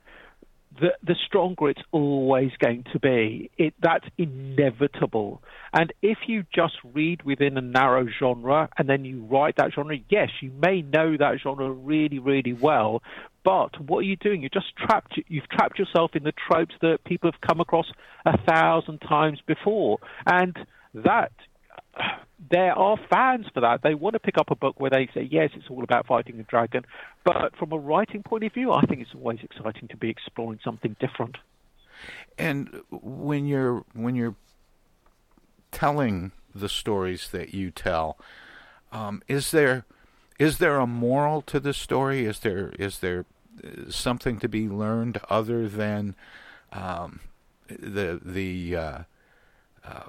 [0.80, 3.50] the the stronger it's always going to be.
[3.58, 5.42] It that's inevitable.
[5.74, 9.98] And if you just read within a narrow genre and then you write that genre,
[10.10, 13.02] yes, you may know that genre really really well,
[13.44, 14.42] but what are you doing?
[14.42, 17.88] You just trapped you've trapped yourself in the tropes that people have come across
[18.26, 20.58] a thousand times before, and
[20.94, 21.32] that
[22.50, 23.82] there are fans for that.
[23.82, 26.40] They want to pick up a book where they say, yes, it's all about fighting
[26.40, 26.86] a dragon.
[27.24, 30.60] But from a writing point of view, I think it's always exciting to be exploring
[30.64, 31.38] something different.
[32.38, 34.36] And when you're when you're
[35.72, 38.20] telling the stories that you tell,
[38.92, 39.86] um, is there
[40.38, 42.26] is there a moral to the story?
[42.26, 43.26] Is there is there
[43.64, 46.16] uh, something to be learned other than
[46.72, 47.22] um,
[47.68, 49.00] the the uh,
[49.84, 50.04] uh,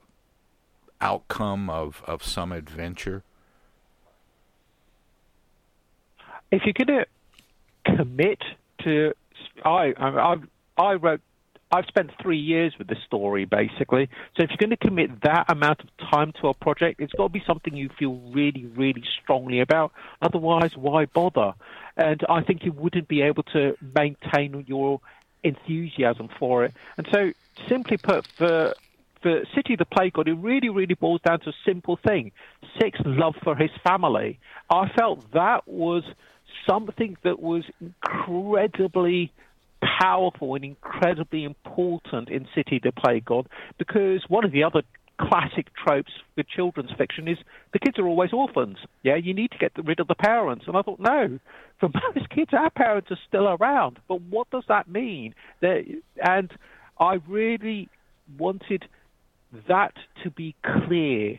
[1.01, 3.23] outcome of, of some adventure?
[6.51, 7.07] If you're going to
[7.97, 8.43] commit
[8.85, 9.15] to,
[9.65, 10.37] I I
[10.77, 11.21] I wrote.
[11.71, 14.09] I've spent three years with this story, basically.
[14.35, 17.25] So if you're going to commit that amount of time to a project, it's got
[17.25, 19.93] to be something you feel really, really strongly about.
[20.23, 21.53] Otherwise, why bother?
[21.95, 25.03] And I think you wouldn't be able to maintain your
[25.43, 26.73] enthusiasm for it.
[26.97, 27.33] And so,
[27.69, 28.73] simply put, for
[29.29, 32.33] for City the Plague God, it really, really boils down to a simple thing
[32.81, 34.39] Sik's love for his family.
[34.71, 36.03] I felt that was
[36.69, 39.33] something that was incredibly
[40.01, 43.49] powerful and incredibly important in City the Plague God
[43.79, 44.83] because one of the other
[45.21, 47.39] classic tropes with children's fiction is
[47.73, 48.79] the kids are always orphans.
[49.03, 50.65] Yeah, you need to get rid of the parents.
[50.67, 51.39] And I thought, no,
[51.81, 53.99] for most kids, our parents are still around.
[54.09, 55.35] But what does that mean?
[55.61, 56.51] And
[56.99, 57.89] I really
[58.39, 58.85] wanted
[59.69, 61.39] that to be clear.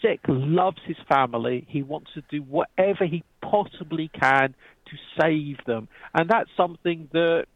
[0.00, 1.66] Sik loves his family.
[1.68, 4.54] He wants to do whatever he possibly can
[4.86, 5.88] to save them.
[6.14, 7.46] And that's something that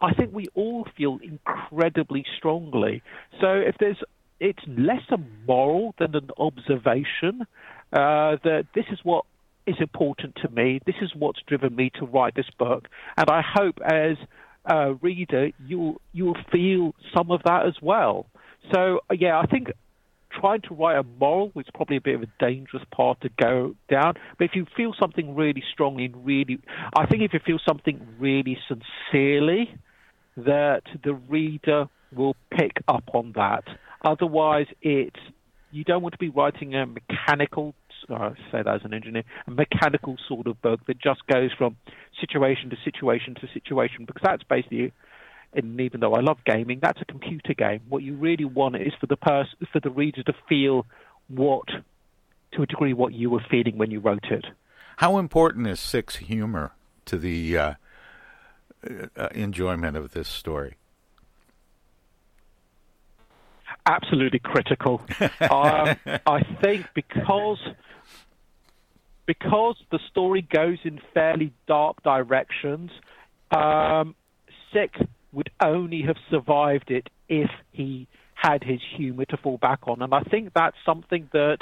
[0.00, 3.02] I think we all feel incredibly strongly.
[3.40, 4.02] So if there's
[4.40, 7.46] it's less a moral than an observation
[7.92, 9.24] uh, that this is what
[9.66, 10.80] is important to me.
[10.84, 14.16] This is what's driven me to write this book, and I hope as
[14.64, 18.26] a reader you'll you'll feel some of that as well.
[18.72, 19.72] So uh, yeah, I think
[20.40, 23.74] trying to write a moral is probably a bit of a dangerous path to go
[23.90, 24.14] down.
[24.38, 26.58] But if you feel something really strongly and really,
[26.96, 29.74] I think if you feel something really sincerely,
[30.36, 33.64] that the reader will pick up on that.
[34.04, 35.14] Otherwise, it
[35.70, 37.74] you don't want to be writing a mechanical.
[38.10, 41.76] I say that as an engineer, a mechanical sort of book that just goes from
[42.20, 44.92] situation to situation to situation, because that's basically
[45.54, 47.80] and even though I love gaming, that's a computer game.
[47.88, 50.86] What you really want is for the person, for the reader to feel
[51.28, 51.68] what,
[52.52, 54.46] to a degree, what you were feeling when you wrote it.
[54.98, 56.72] How important is Sik's humor
[57.06, 57.74] to the uh,
[59.16, 60.76] uh, enjoyment of this story?
[63.84, 65.02] Absolutely critical.
[65.20, 65.96] um,
[66.26, 67.58] I think because
[69.26, 72.90] because the story goes in fairly dark directions,
[73.50, 74.14] um,
[74.72, 74.94] Sik
[75.32, 80.02] would only have survived it if he had his humor to fall back on.
[80.02, 81.58] And I think that's something that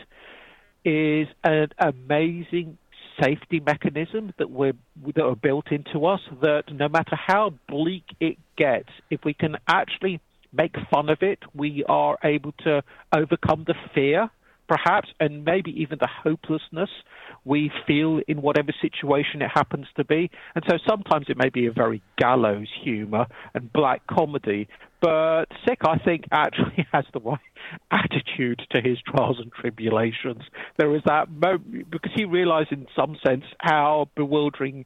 [0.85, 2.79] is an amazing
[3.23, 4.73] safety mechanism that we're
[5.15, 9.57] that are built into us that no matter how bleak it gets, if we can
[9.69, 10.21] actually
[10.53, 14.31] make fun of it, we are able to overcome the fear
[14.71, 16.91] perhaps, and maybe even the hopelessness
[17.45, 20.31] we feel in whatever situation it happens to be.
[20.55, 24.69] And so sometimes it may be a very gallows humor and black comedy,
[25.01, 27.39] but Sik, I think, actually has the right
[27.91, 30.43] attitude to his trials and tribulations.
[30.79, 34.85] There is that moment because he realizes, in some sense, how bewildering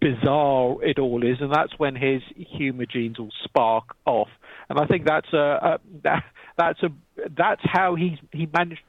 [0.00, 4.28] bizarre it all is, and that's when his humour genes will spark off.
[4.68, 6.24] And I think that's a, a that,
[6.56, 6.88] that's a
[7.36, 8.82] that's how he he managed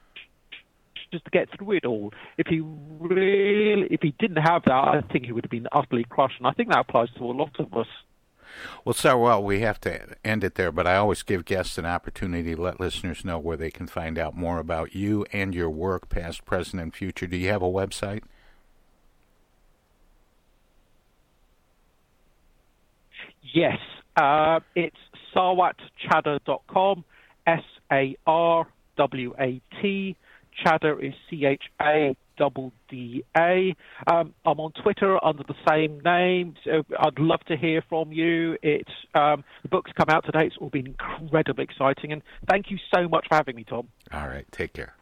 [1.14, 2.12] just to get through it all.
[2.36, 6.04] If he really, if he didn't have that, I think he would have been utterly
[6.04, 6.38] crushed.
[6.38, 7.86] And I think that applies to a lot of us.
[8.84, 11.86] Well, so well, we have to end it there, but I always give guests an
[11.86, 15.70] opportunity to let listeners know where they can find out more about you and your
[15.70, 17.26] work, past, present, and future.
[17.26, 18.22] Do you have a website?
[23.42, 23.78] Yes,
[24.16, 24.96] uh, it's
[25.34, 27.04] sarwatchadda.com,
[27.46, 27.62] S
[27.92, 30.16] A R W A T.
[30.64, 33.74] Chadda is C H A double D A.
[34.06, 36.54] Um, I'm on Twitter under the same name.
[36.64, 38.56] So I'd love to hear from you.
[38.62, 40.46] It's um, the book's come out today.
[40.46, 43.88] It's all been incredibly exciting, and thank you so much for having me, Tom.
[44.12, 44.94] All right, take care.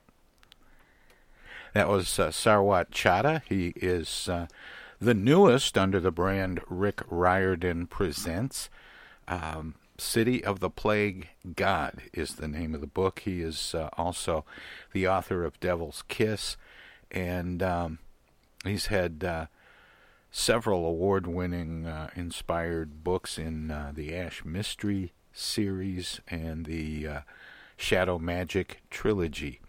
[1.75, 3.43] That was uh, Sarwat Chadda.
[3.49, 4.47] He is uh,
[5.01, 8.69] the newest under the brand Rick Riordan Presents.
[9.27, 13.21] Um, City of the Plague God is the name of the book.
[13.21, 14.45] He is uh, also
[14.93, 16.57] the author of Devil's Kiss,
[17.11, 17.99] and um,
[18.65, 19.47] he's had uh,
[20.31, 27.21] several award winning uh, inspired books in uh, the Ash Mistry series and the uh,
[27.77, 29.61] Shadow Magic trilogy.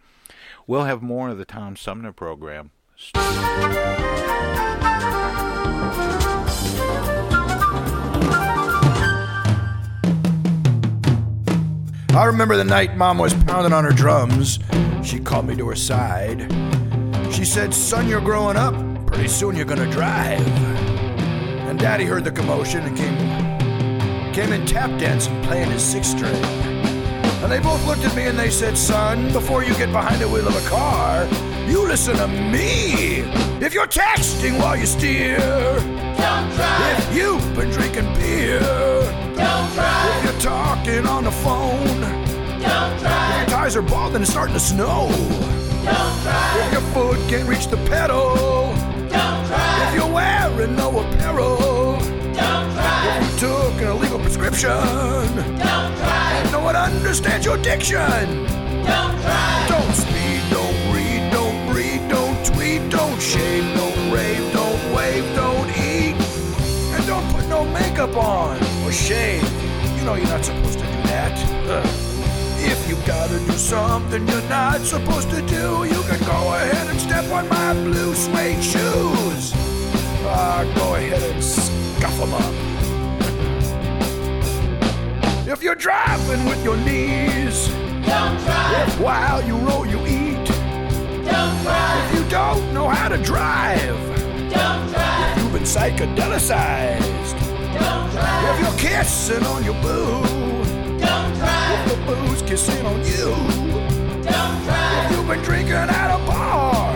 [0.66, 2.72] We'll have more of the Tom Sumner program.
[12.16, 14.60] I remember the night Mom was pounding on her drums.
[15.04, 16.42] She called me to her side.
[17.34, 18.76] She said, Son, you're growing up.
[19.08, 20.40] Pretty soon you're gonna drive.
[21.68, 23.18] And Daddy heard the commotion and came,
[24.32, 26.36] came in tap dancing, playing his six string.
[26.36, 30.28] And they both looked at me and they said, Son, before you get behind the
[30.28, 31.26] wheel of a car,
[31.68, 33.22] you listen to me.
[33.60, 37.00] If you're texting while you steer, don't drive.
[37.00, 38.60] If you've been drinking beer,
[39.36, 40.18] don't drive.
[40.18, 42.03] If you're talking on the phone,
[43.64, 45.08] tires are bald and it's starting to snow,
[45.86, 46.66] don't drive.
[46.66, 48.36] If your foot can't reach the pedal,
[49.08, 49.88] don't drive.
[49.88, 53.24] If you're wearing no apparel, don't drive.
[53.24, 56.44] If you took an illegal prescription, don't drive.
[56.44, 58.44] And no one understands your diction,
[58.84, 59.70] don't drive.
[59.70, 65.70] Don't speed, don't read, don't breathe, don't tweet, don't shave, don't rave, don't wave, don't
[65.70, 66.16] eat,
[66.96, 69.42] and don't put no makeup on or shave.
[69.96, 71.32] You know you're not supposed to do that.
[71.70, 72.13] Ugh.
[72.66, 77.00] If you gotta do something you're not supposed to do, you can go ahead and
[77.00, 79.52] step on my blue suede shoes.
[80.26, 82.54] Ah, go ahead and scuff them up.
[85.46, 87.68] If you're driving with your knees,
[88.08, 88.88] don't drive.
[88.88, 90.46] If while you roll you eat,
[91.26, 92.14] don't drive.
[92.14, 93.98] If you don't know how to drive,
[94.50, 95.38] don't drive.
[95.38, 97.36] If you've been psychedelicized,
[97.78, 98.56] don't drive.
[98.56, 100.43] If you're kissing on your boo, don't
[102.04, 102.10] drive.
[102.10, 103.32] If the boo's kissing on you,
[104.24, 105.12] don't drive.
[105.12, 106.94] If you've been drinking at a bar,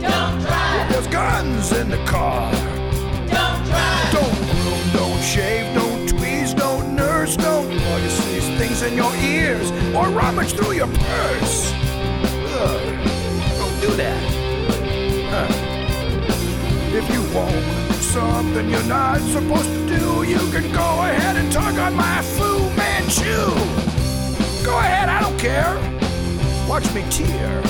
[0.00, 0.82] don't drive.
[0.82, 4.12] If there's guns in the car, don't drive.
[4.12, 9.70] Don't groom, don't shave, don't tweeze, don't nurse, don't voice these things in your ears
[9.94, 11.72] or rummage through your purse.
[12.60, 12.82] Ugh,
[13.58, 14.22] don't do that.
[15.30, 15.46] Huh.
[16.90, 21.52] If you won't do something you're not supposed to do, you can go ahead and
[21.52, 23.97] tug on my Fu Manchu.
[24.68, 25.72] Go ahead, I don't care.
[26.68, 27.62] Watch me tear.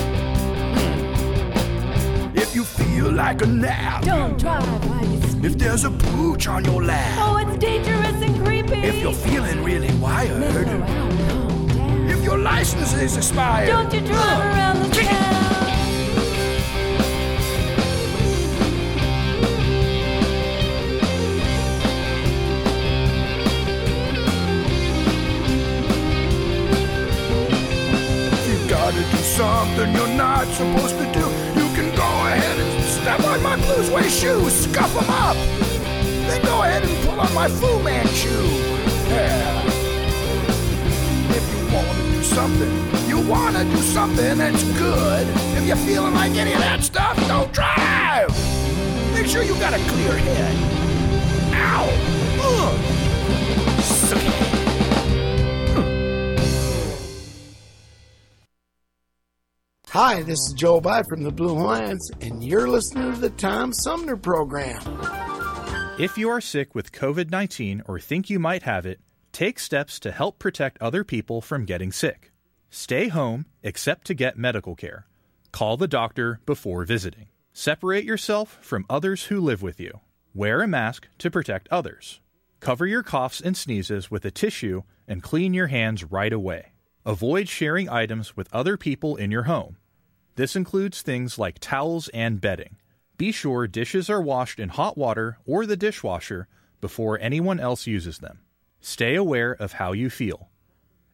[0.77, 2.37] Hmm.
[2.37, 5.45] If you feel like a nap, Don't drive while you sleep.
[5.45, 8.81] if there's a pooch on your lap, Oh, it's dangerous and creepy.
[8.91, 10.67] if you're feeling really wired,
[12.11, 15.28] if your license is expired, Don't you drive around the town.
[30.59, 34.93] Supposed to do, you can go ahead and step on my blue suede shoes, scuff
[34.93, 35.37] them up.
[36.27, 38.29] Then go ahead and pull on my Fu Manchu.
[39.09, 39.63] Yeah.
[41.31, 45.29] If you wanna do something, you wanna do something that's good.
[45.57, 48.29] If you're feeling like any of that stuff, don't drive.
[49.15, 50.57] Make sure you got a clear head.
[51.55, 51.87] Ow!
[52.43, 53.81] Ugh.
[53.81, 54.58] Suck it.
[60.01, 63.73] Hi, this is Joe Bide from the Blue Hawaiians, and you're listening to the Tom
[63.73, 64.81] Sumner Program.
[65.99, 69.01] If you are sick with COVID 19 or think you might have it,
[69.33, 72.31] take steps to help protect other people from getting sick.
[72.71, 75.09] Stay home except to get medical care.
[75.51, 77.27] Call the doctor before visiting.
[77.53, 79.99] Separate yourself from others who live with you.
[80.33, 82.21] Wear a mask to protect others.
[82.61, 86.75] Cover your coughs and sneezes with a tissue and clean your hands right away.
[87.05, 89.78] Avoid sharing items with other people in your home.
[90.39, 92.77] This includes things like towels and bedding.
[93.17, 96.47] Be sure dishes are washed in hot water or the dishwasher
[96.81, 98.39] before anyone else uses them.
[98.81, 100.49] Stay aware of how you feel.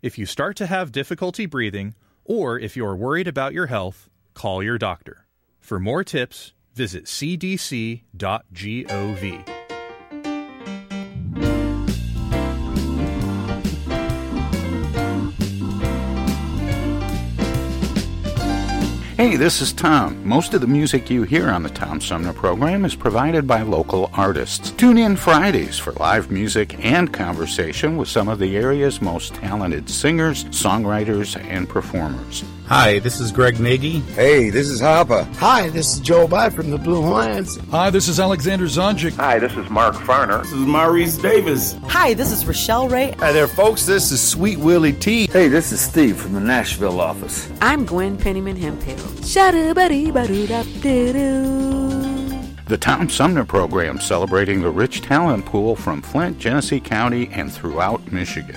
[0.02, 4.10] If you start to have difficulty breathing, or if you are worried about your health,
[4.34, 5.24] call your doctor.
[5.58, 8.04] For more tips, visit cdc.gov.
[19.24, 20.22] Hey, this is Tom.
[20.28, 24.10] Most of the music you hear on the Tom Sumner program is provided by local
[24.12, 24.70] artists.
[24.72, 29.88] Tune in Fridays for live music and conversation with some of the area's most talented
[29.88, 32.44] singers, songwriters, and performers.
[32.66, 34.00] Hi, this is Greg Nagy.
[34.16, 35.24] Hey, this is Harper.
[35.36, 37.58] Hi, this is Joe Bide from the Blue Hawaiians.
[37.70, 39.14] Hi, this is Alexander Zonjic.
[39.16, 40.42] Hi, this is Mark Farner.
[40.42, 41.76] This is Maurice Davis.
[41.88, 43.14] Hi, this is Rochelle Ray.
[43.18, 43.84] Hi there, folks.
[43.84, 45.26] This is Sweet Willie T.
[45.26, 47.50] Hey, this is Steve from the Nashville office.
[47.60, 48.96] I'm Gwen Pennyman Hemphill.
[52.66, 58.10] The Tom Sumner program celebrating the rich talent pool from Flint, Genesee County, and throughout
[58.10, 58.56] Michigan.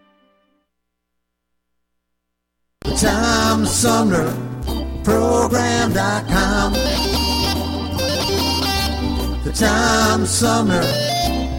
[2.91, 4.33] The Tom Sumner
[5.05, 6.73] Program.com.
[9.45, 10.83] The Tom Sumner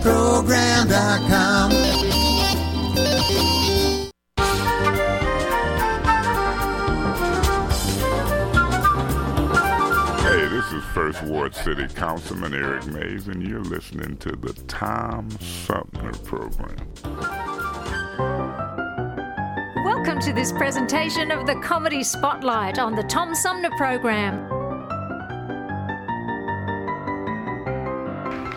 [0.03, 1.71] Program.com.
[10.21, 15.31] Hey, this is First Ward City Councilman Eric Mays, and you're listening to the Tom
[15.41, 16.77] Sumner Program.
[20.13, 24.47] Welcome to this presentation of the Comedy Spotlight on the Tom Sumner Program.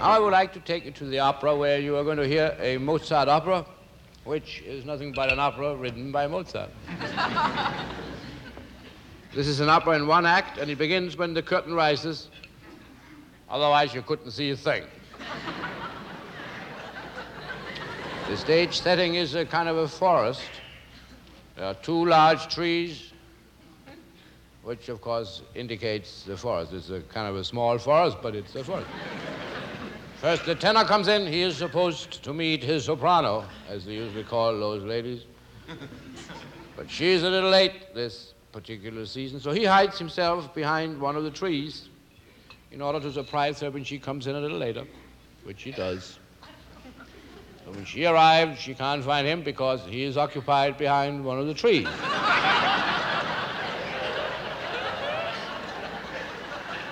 [0.01, 2.57] I would like to take you to the opera where you are going to hear
[2.59, 3.65] a Mozart opera,
[4.25, 6.71] which is nothing but an opera written by Mozart.
[9.33, 12.31] this is an opera in one act, and it begins when the curtain rises.
[13.49, 14.83] Otherwise, you couldn't see a thing.
[18.27, 20.41] the stage setting is a kind of a forest.
[21.55, 23.13] There are two large trees,
[24.63, 26.73] which of course indicates the forest.
[26.73, 28.87] It's a kind of a small forest, but it's a forest.
[30.17, 31.27] First, the tenor comes in.
[31.27, 35.23] He is supposed to meet his soprano, as they usually call those ladies.
[36.75, 41.23] But she's a little late this particular season, so he hides himself behind one of
[41.23, 41.89] the trees
[42.71, 44.85] in order to surprise her when she comes in a little later,
[45.43, 46.19] which she does.
[47.65, 51.53] When she arrives, she can't find him because he is occupied behind one of the
[51.53, 51.87] trees.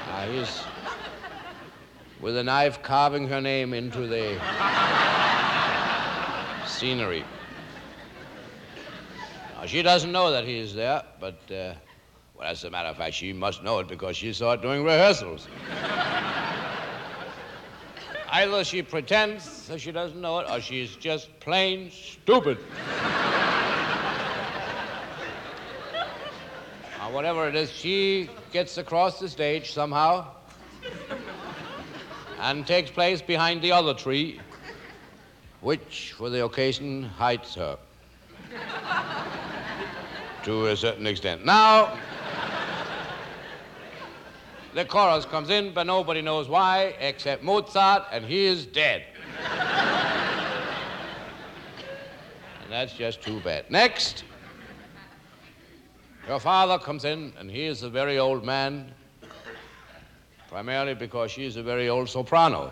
[0.09, 0.63] Ah, he's
[2.19, 4.39] with a knife carving her name into the
[6.65, 7.23] scenery.
[9.55, 11.75] Now, she doesn't know that he is there, but, uh,
[12.35, 14.83] well, as a matter of fact, she must know it because she saw it during
[14.83, 15.47] rehearsals.
[18.33, 22.57] Either she pretends that she doesn't know it, or she's just plain stupid.
[27.11, 30.25] Whatever it is, she gets across the stage somehow
[32.39, 34.41] and takes place behind the other tree,
[35.61, 37.77] which, for the occasion, hides her.
[40.43, 41.45] to a certain extent.
[41.45, 41.97] Now,
[44.73, 49.03] the chorus comes in, but nobody knows why except Mozart, and he is dead.
[52.63, 53.69] and that's just too bad.
[53.69, 54.23] Next,
[56.27, 58.91] your father comes in, and he is a very old man,
[60.49, 62.71] primarily because she is a very old soprano.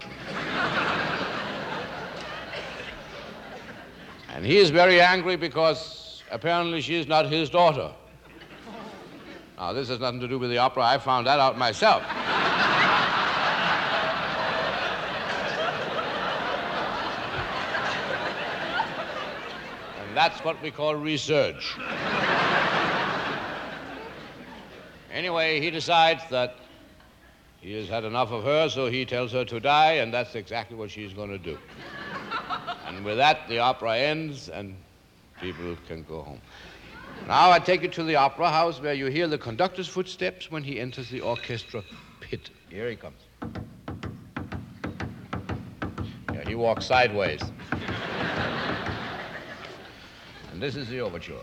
[4.34, 7.92] and he is very angry because apparently she is not his daughter.
[9.62, 10.84] Now, this has nothing to do with the opera.
[10.84, 12.02] I found that out myself.
[20.02, 21.78] and that's what we call research.
[25.14, 26.56] Anyway, he decides that
[27.60, 30.76] he has had enough of her, so he tells her to die, and that's exactly
[30.76, 31.60] what she's going to do.
[32.88, 34.76] and with that, the opera ends, and
[35.40, 36.42] people can go home.
[37.28, 40.64] Now I take you to the opera house where you hear the conductor's footsteps when
[40.64, 41.84] he enters the orchestra
[42.20, 42.50] pit.
[42.70, 43.22] Here he comes.
[46.34, 47.42] Yeah, he walks sideways.
[50.52, 51.42] and this is the overture.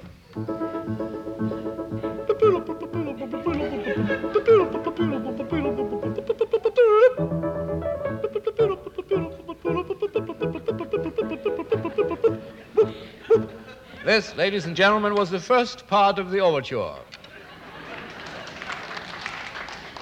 [14.09, 16.95] This, ladies and gentlemen, was the first part of the overture.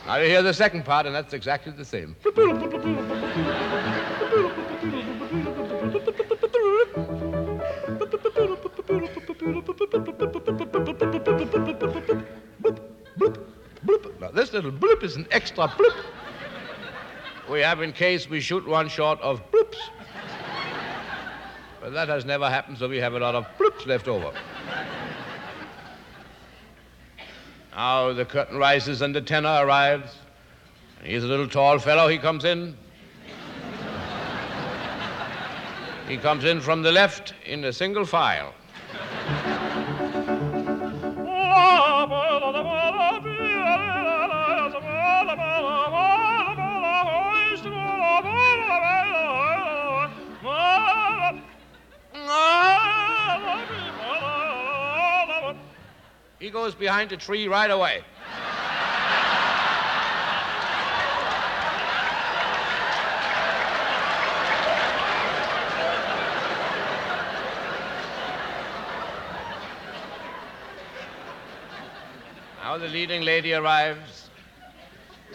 [0.07, 2.15] Now you hear the second part, and that's exactly the same.
[14.21, 15.95] Now, this little blip is an extra blip
[17.51, 19.79] we have in case we shoot one short of blips.
[21.87, 24.33] But that has never happened, so we have a lot of blips left over.
[27.71, 30.17] Now the curtain rises and the tenor arrives.
[31.05, 32.09] He's a little tall fellow.
[32.09, 32.77] He comes in.
[36.09, 38.53] He comes in from the left in a single file.
[56.39, 58.05] He goes behind a tree right away.
[72.63, 74.29] Now the leading lady arrives.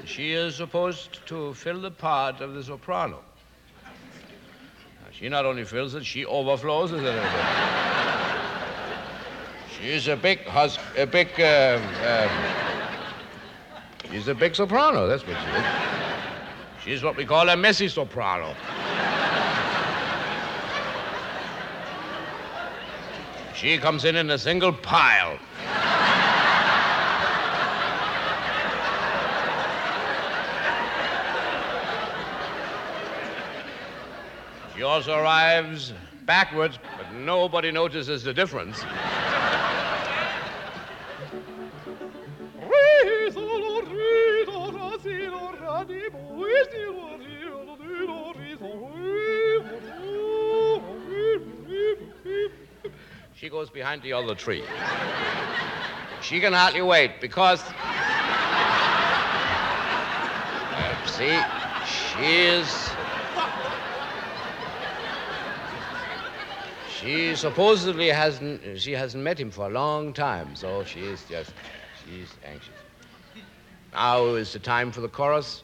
[0.06, 3.24] She is supposed to fill the part of the soprano.
[5.22, 7.24] She not only fills it, she overflows it.
[9.78, 12.30] She's a big hus- a big um, um,
[14.12, 15.66] she's a big soprano, that's what she is.
[16.84, 18.56] She's what we call a messy soprano.
[23.54, 25.38] She comes in in a single pile.
[34.82, 35.94] Also arrives
[36.26, 38.84] backwards, but nobody notices the difference.
[53.36, 54.64] She goes behind the other tree.
[56.22, 57.64] She can hardly wait because.
[60.74, 61.40] Uh, see,
[61.86, 62.81] she is.
[67.02, 68.80] She supposedly hasn't.
[68.80, 71.52] She hasn't met him for a long time, so she is just.
[72.06, 72.70] She's anxious.
[73.94, 75.64] Now is the time for the chorus.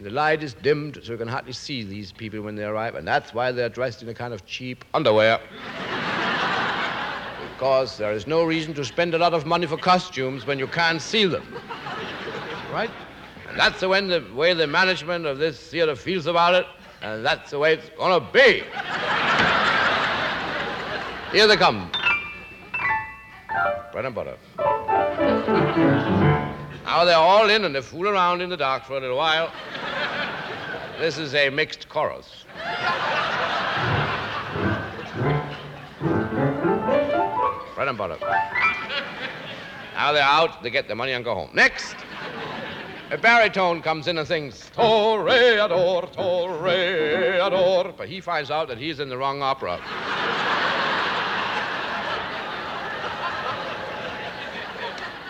[0.00, 3.06] The light is dimmed, so you can hardly see these people when they arrive, and
[3.06, 5.40] that's why they're dressed in a kind of cheap underwear.
[7.54, 10.66] because there is no reason to spend a lot of money for costumes when you
[10.66, 11.46] can't see them.
[12.72, 12.90] Right?
[13.48, 16.66] And that's the way the, way the management of this theater feels about it,
[17.00, 18.64] and that's the way it's gonna be.
[21.34, 21.90] Here they come.
[23.90, 24.36] Bread and butter.
[26.84, 29.50] Now they're all in and they fool around in the dark for a little while.
[31.00, 32.44] This is a mixed chorus.
[37.74, 38.16] Bread and butter.
[39.94, 41.50] Now they're out, they get their money and go home.
[41.52, 41.96] Next,
[43.10, 47.96] a baritone comes in and sings Toreador, Toreador.
[47.96, 49.80] But he finds out that he's in the wrong opera.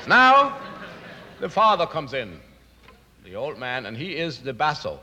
[0.06, 0.58] Now,
[1.40, 2.40] the father comes in,
[3.24, 5.00] the old man, and he is the basso.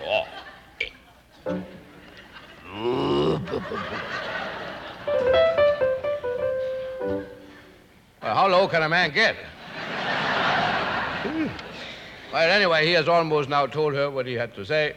[0.00, 0.26] Well,
[8.20, 9.36] how low can a man get?
[12.32, 14.94] Well, anyway, he has almost now told her what he had to say.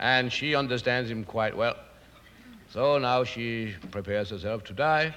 [0.00, 1.76] And she understands him quite well.
[2.68, 5.14] So now she prepares herself to die.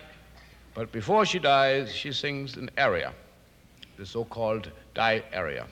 [0.76, 3.12] But before she dies, she sings an aria,
[3.98, 5.66] the so called die aria.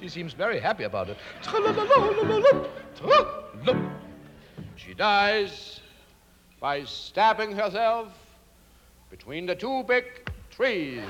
[0.00, 1.16] She seems very happy about it.
[4.76, 5.80] She dies
[6.60, 8.08] by stabbing herself
[9.10, 10.04] between the two big
[10.50, 11.02] trees.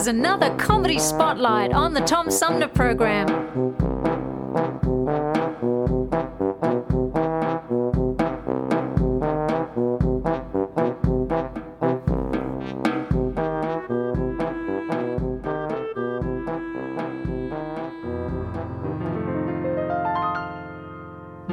[0.00, 3.26] Was another comedy spotlight on the Tom Sumner program.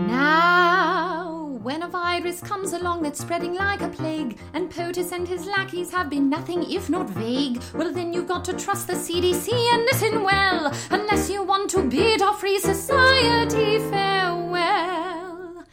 [0.07, 4.66] Now, when a virus comes along that's spreading like a plague, and
[4.97, 8.87] And his lackeys have been nothing if not vague, well, then you've got to trust
[8.87, 15.63] the CDC and listen well, unless you want to bid our free society farewell.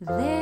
[0.00, 0.41] There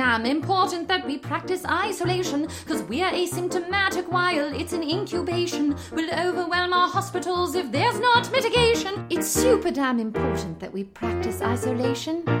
[0.01, 5.75] damn important that we practice isolation, because we're asymptomatic while it's in incubation.
[5.91, 9.05] We'll overwhelm our hospitals if there's not mitigation.
[9.11, 12.40] It's super damn important that we practice isolation.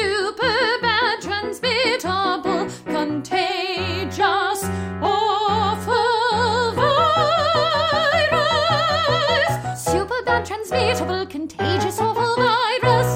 [0.01, 4.63] super bad, transmittable, contagious,
[5.01, 8.23] awful virus.
[9.83, 13.11] Super bad, transmittable, contagious, awful virus.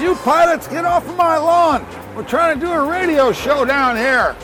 [0.00, 1.84] You pilots, get off of my lawn.
[2.14, 4.36] We're trying to do a radio show down here.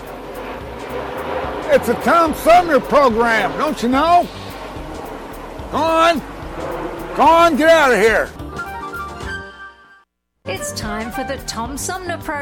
[1.75, 4.29] It's a Tom Sumner program, don't you know?
[5.73, 6.21] Go on.
[7.17, 8.31] Go on, get out of here.
[10.45, 12.35] It's time for the Tom Sumner program.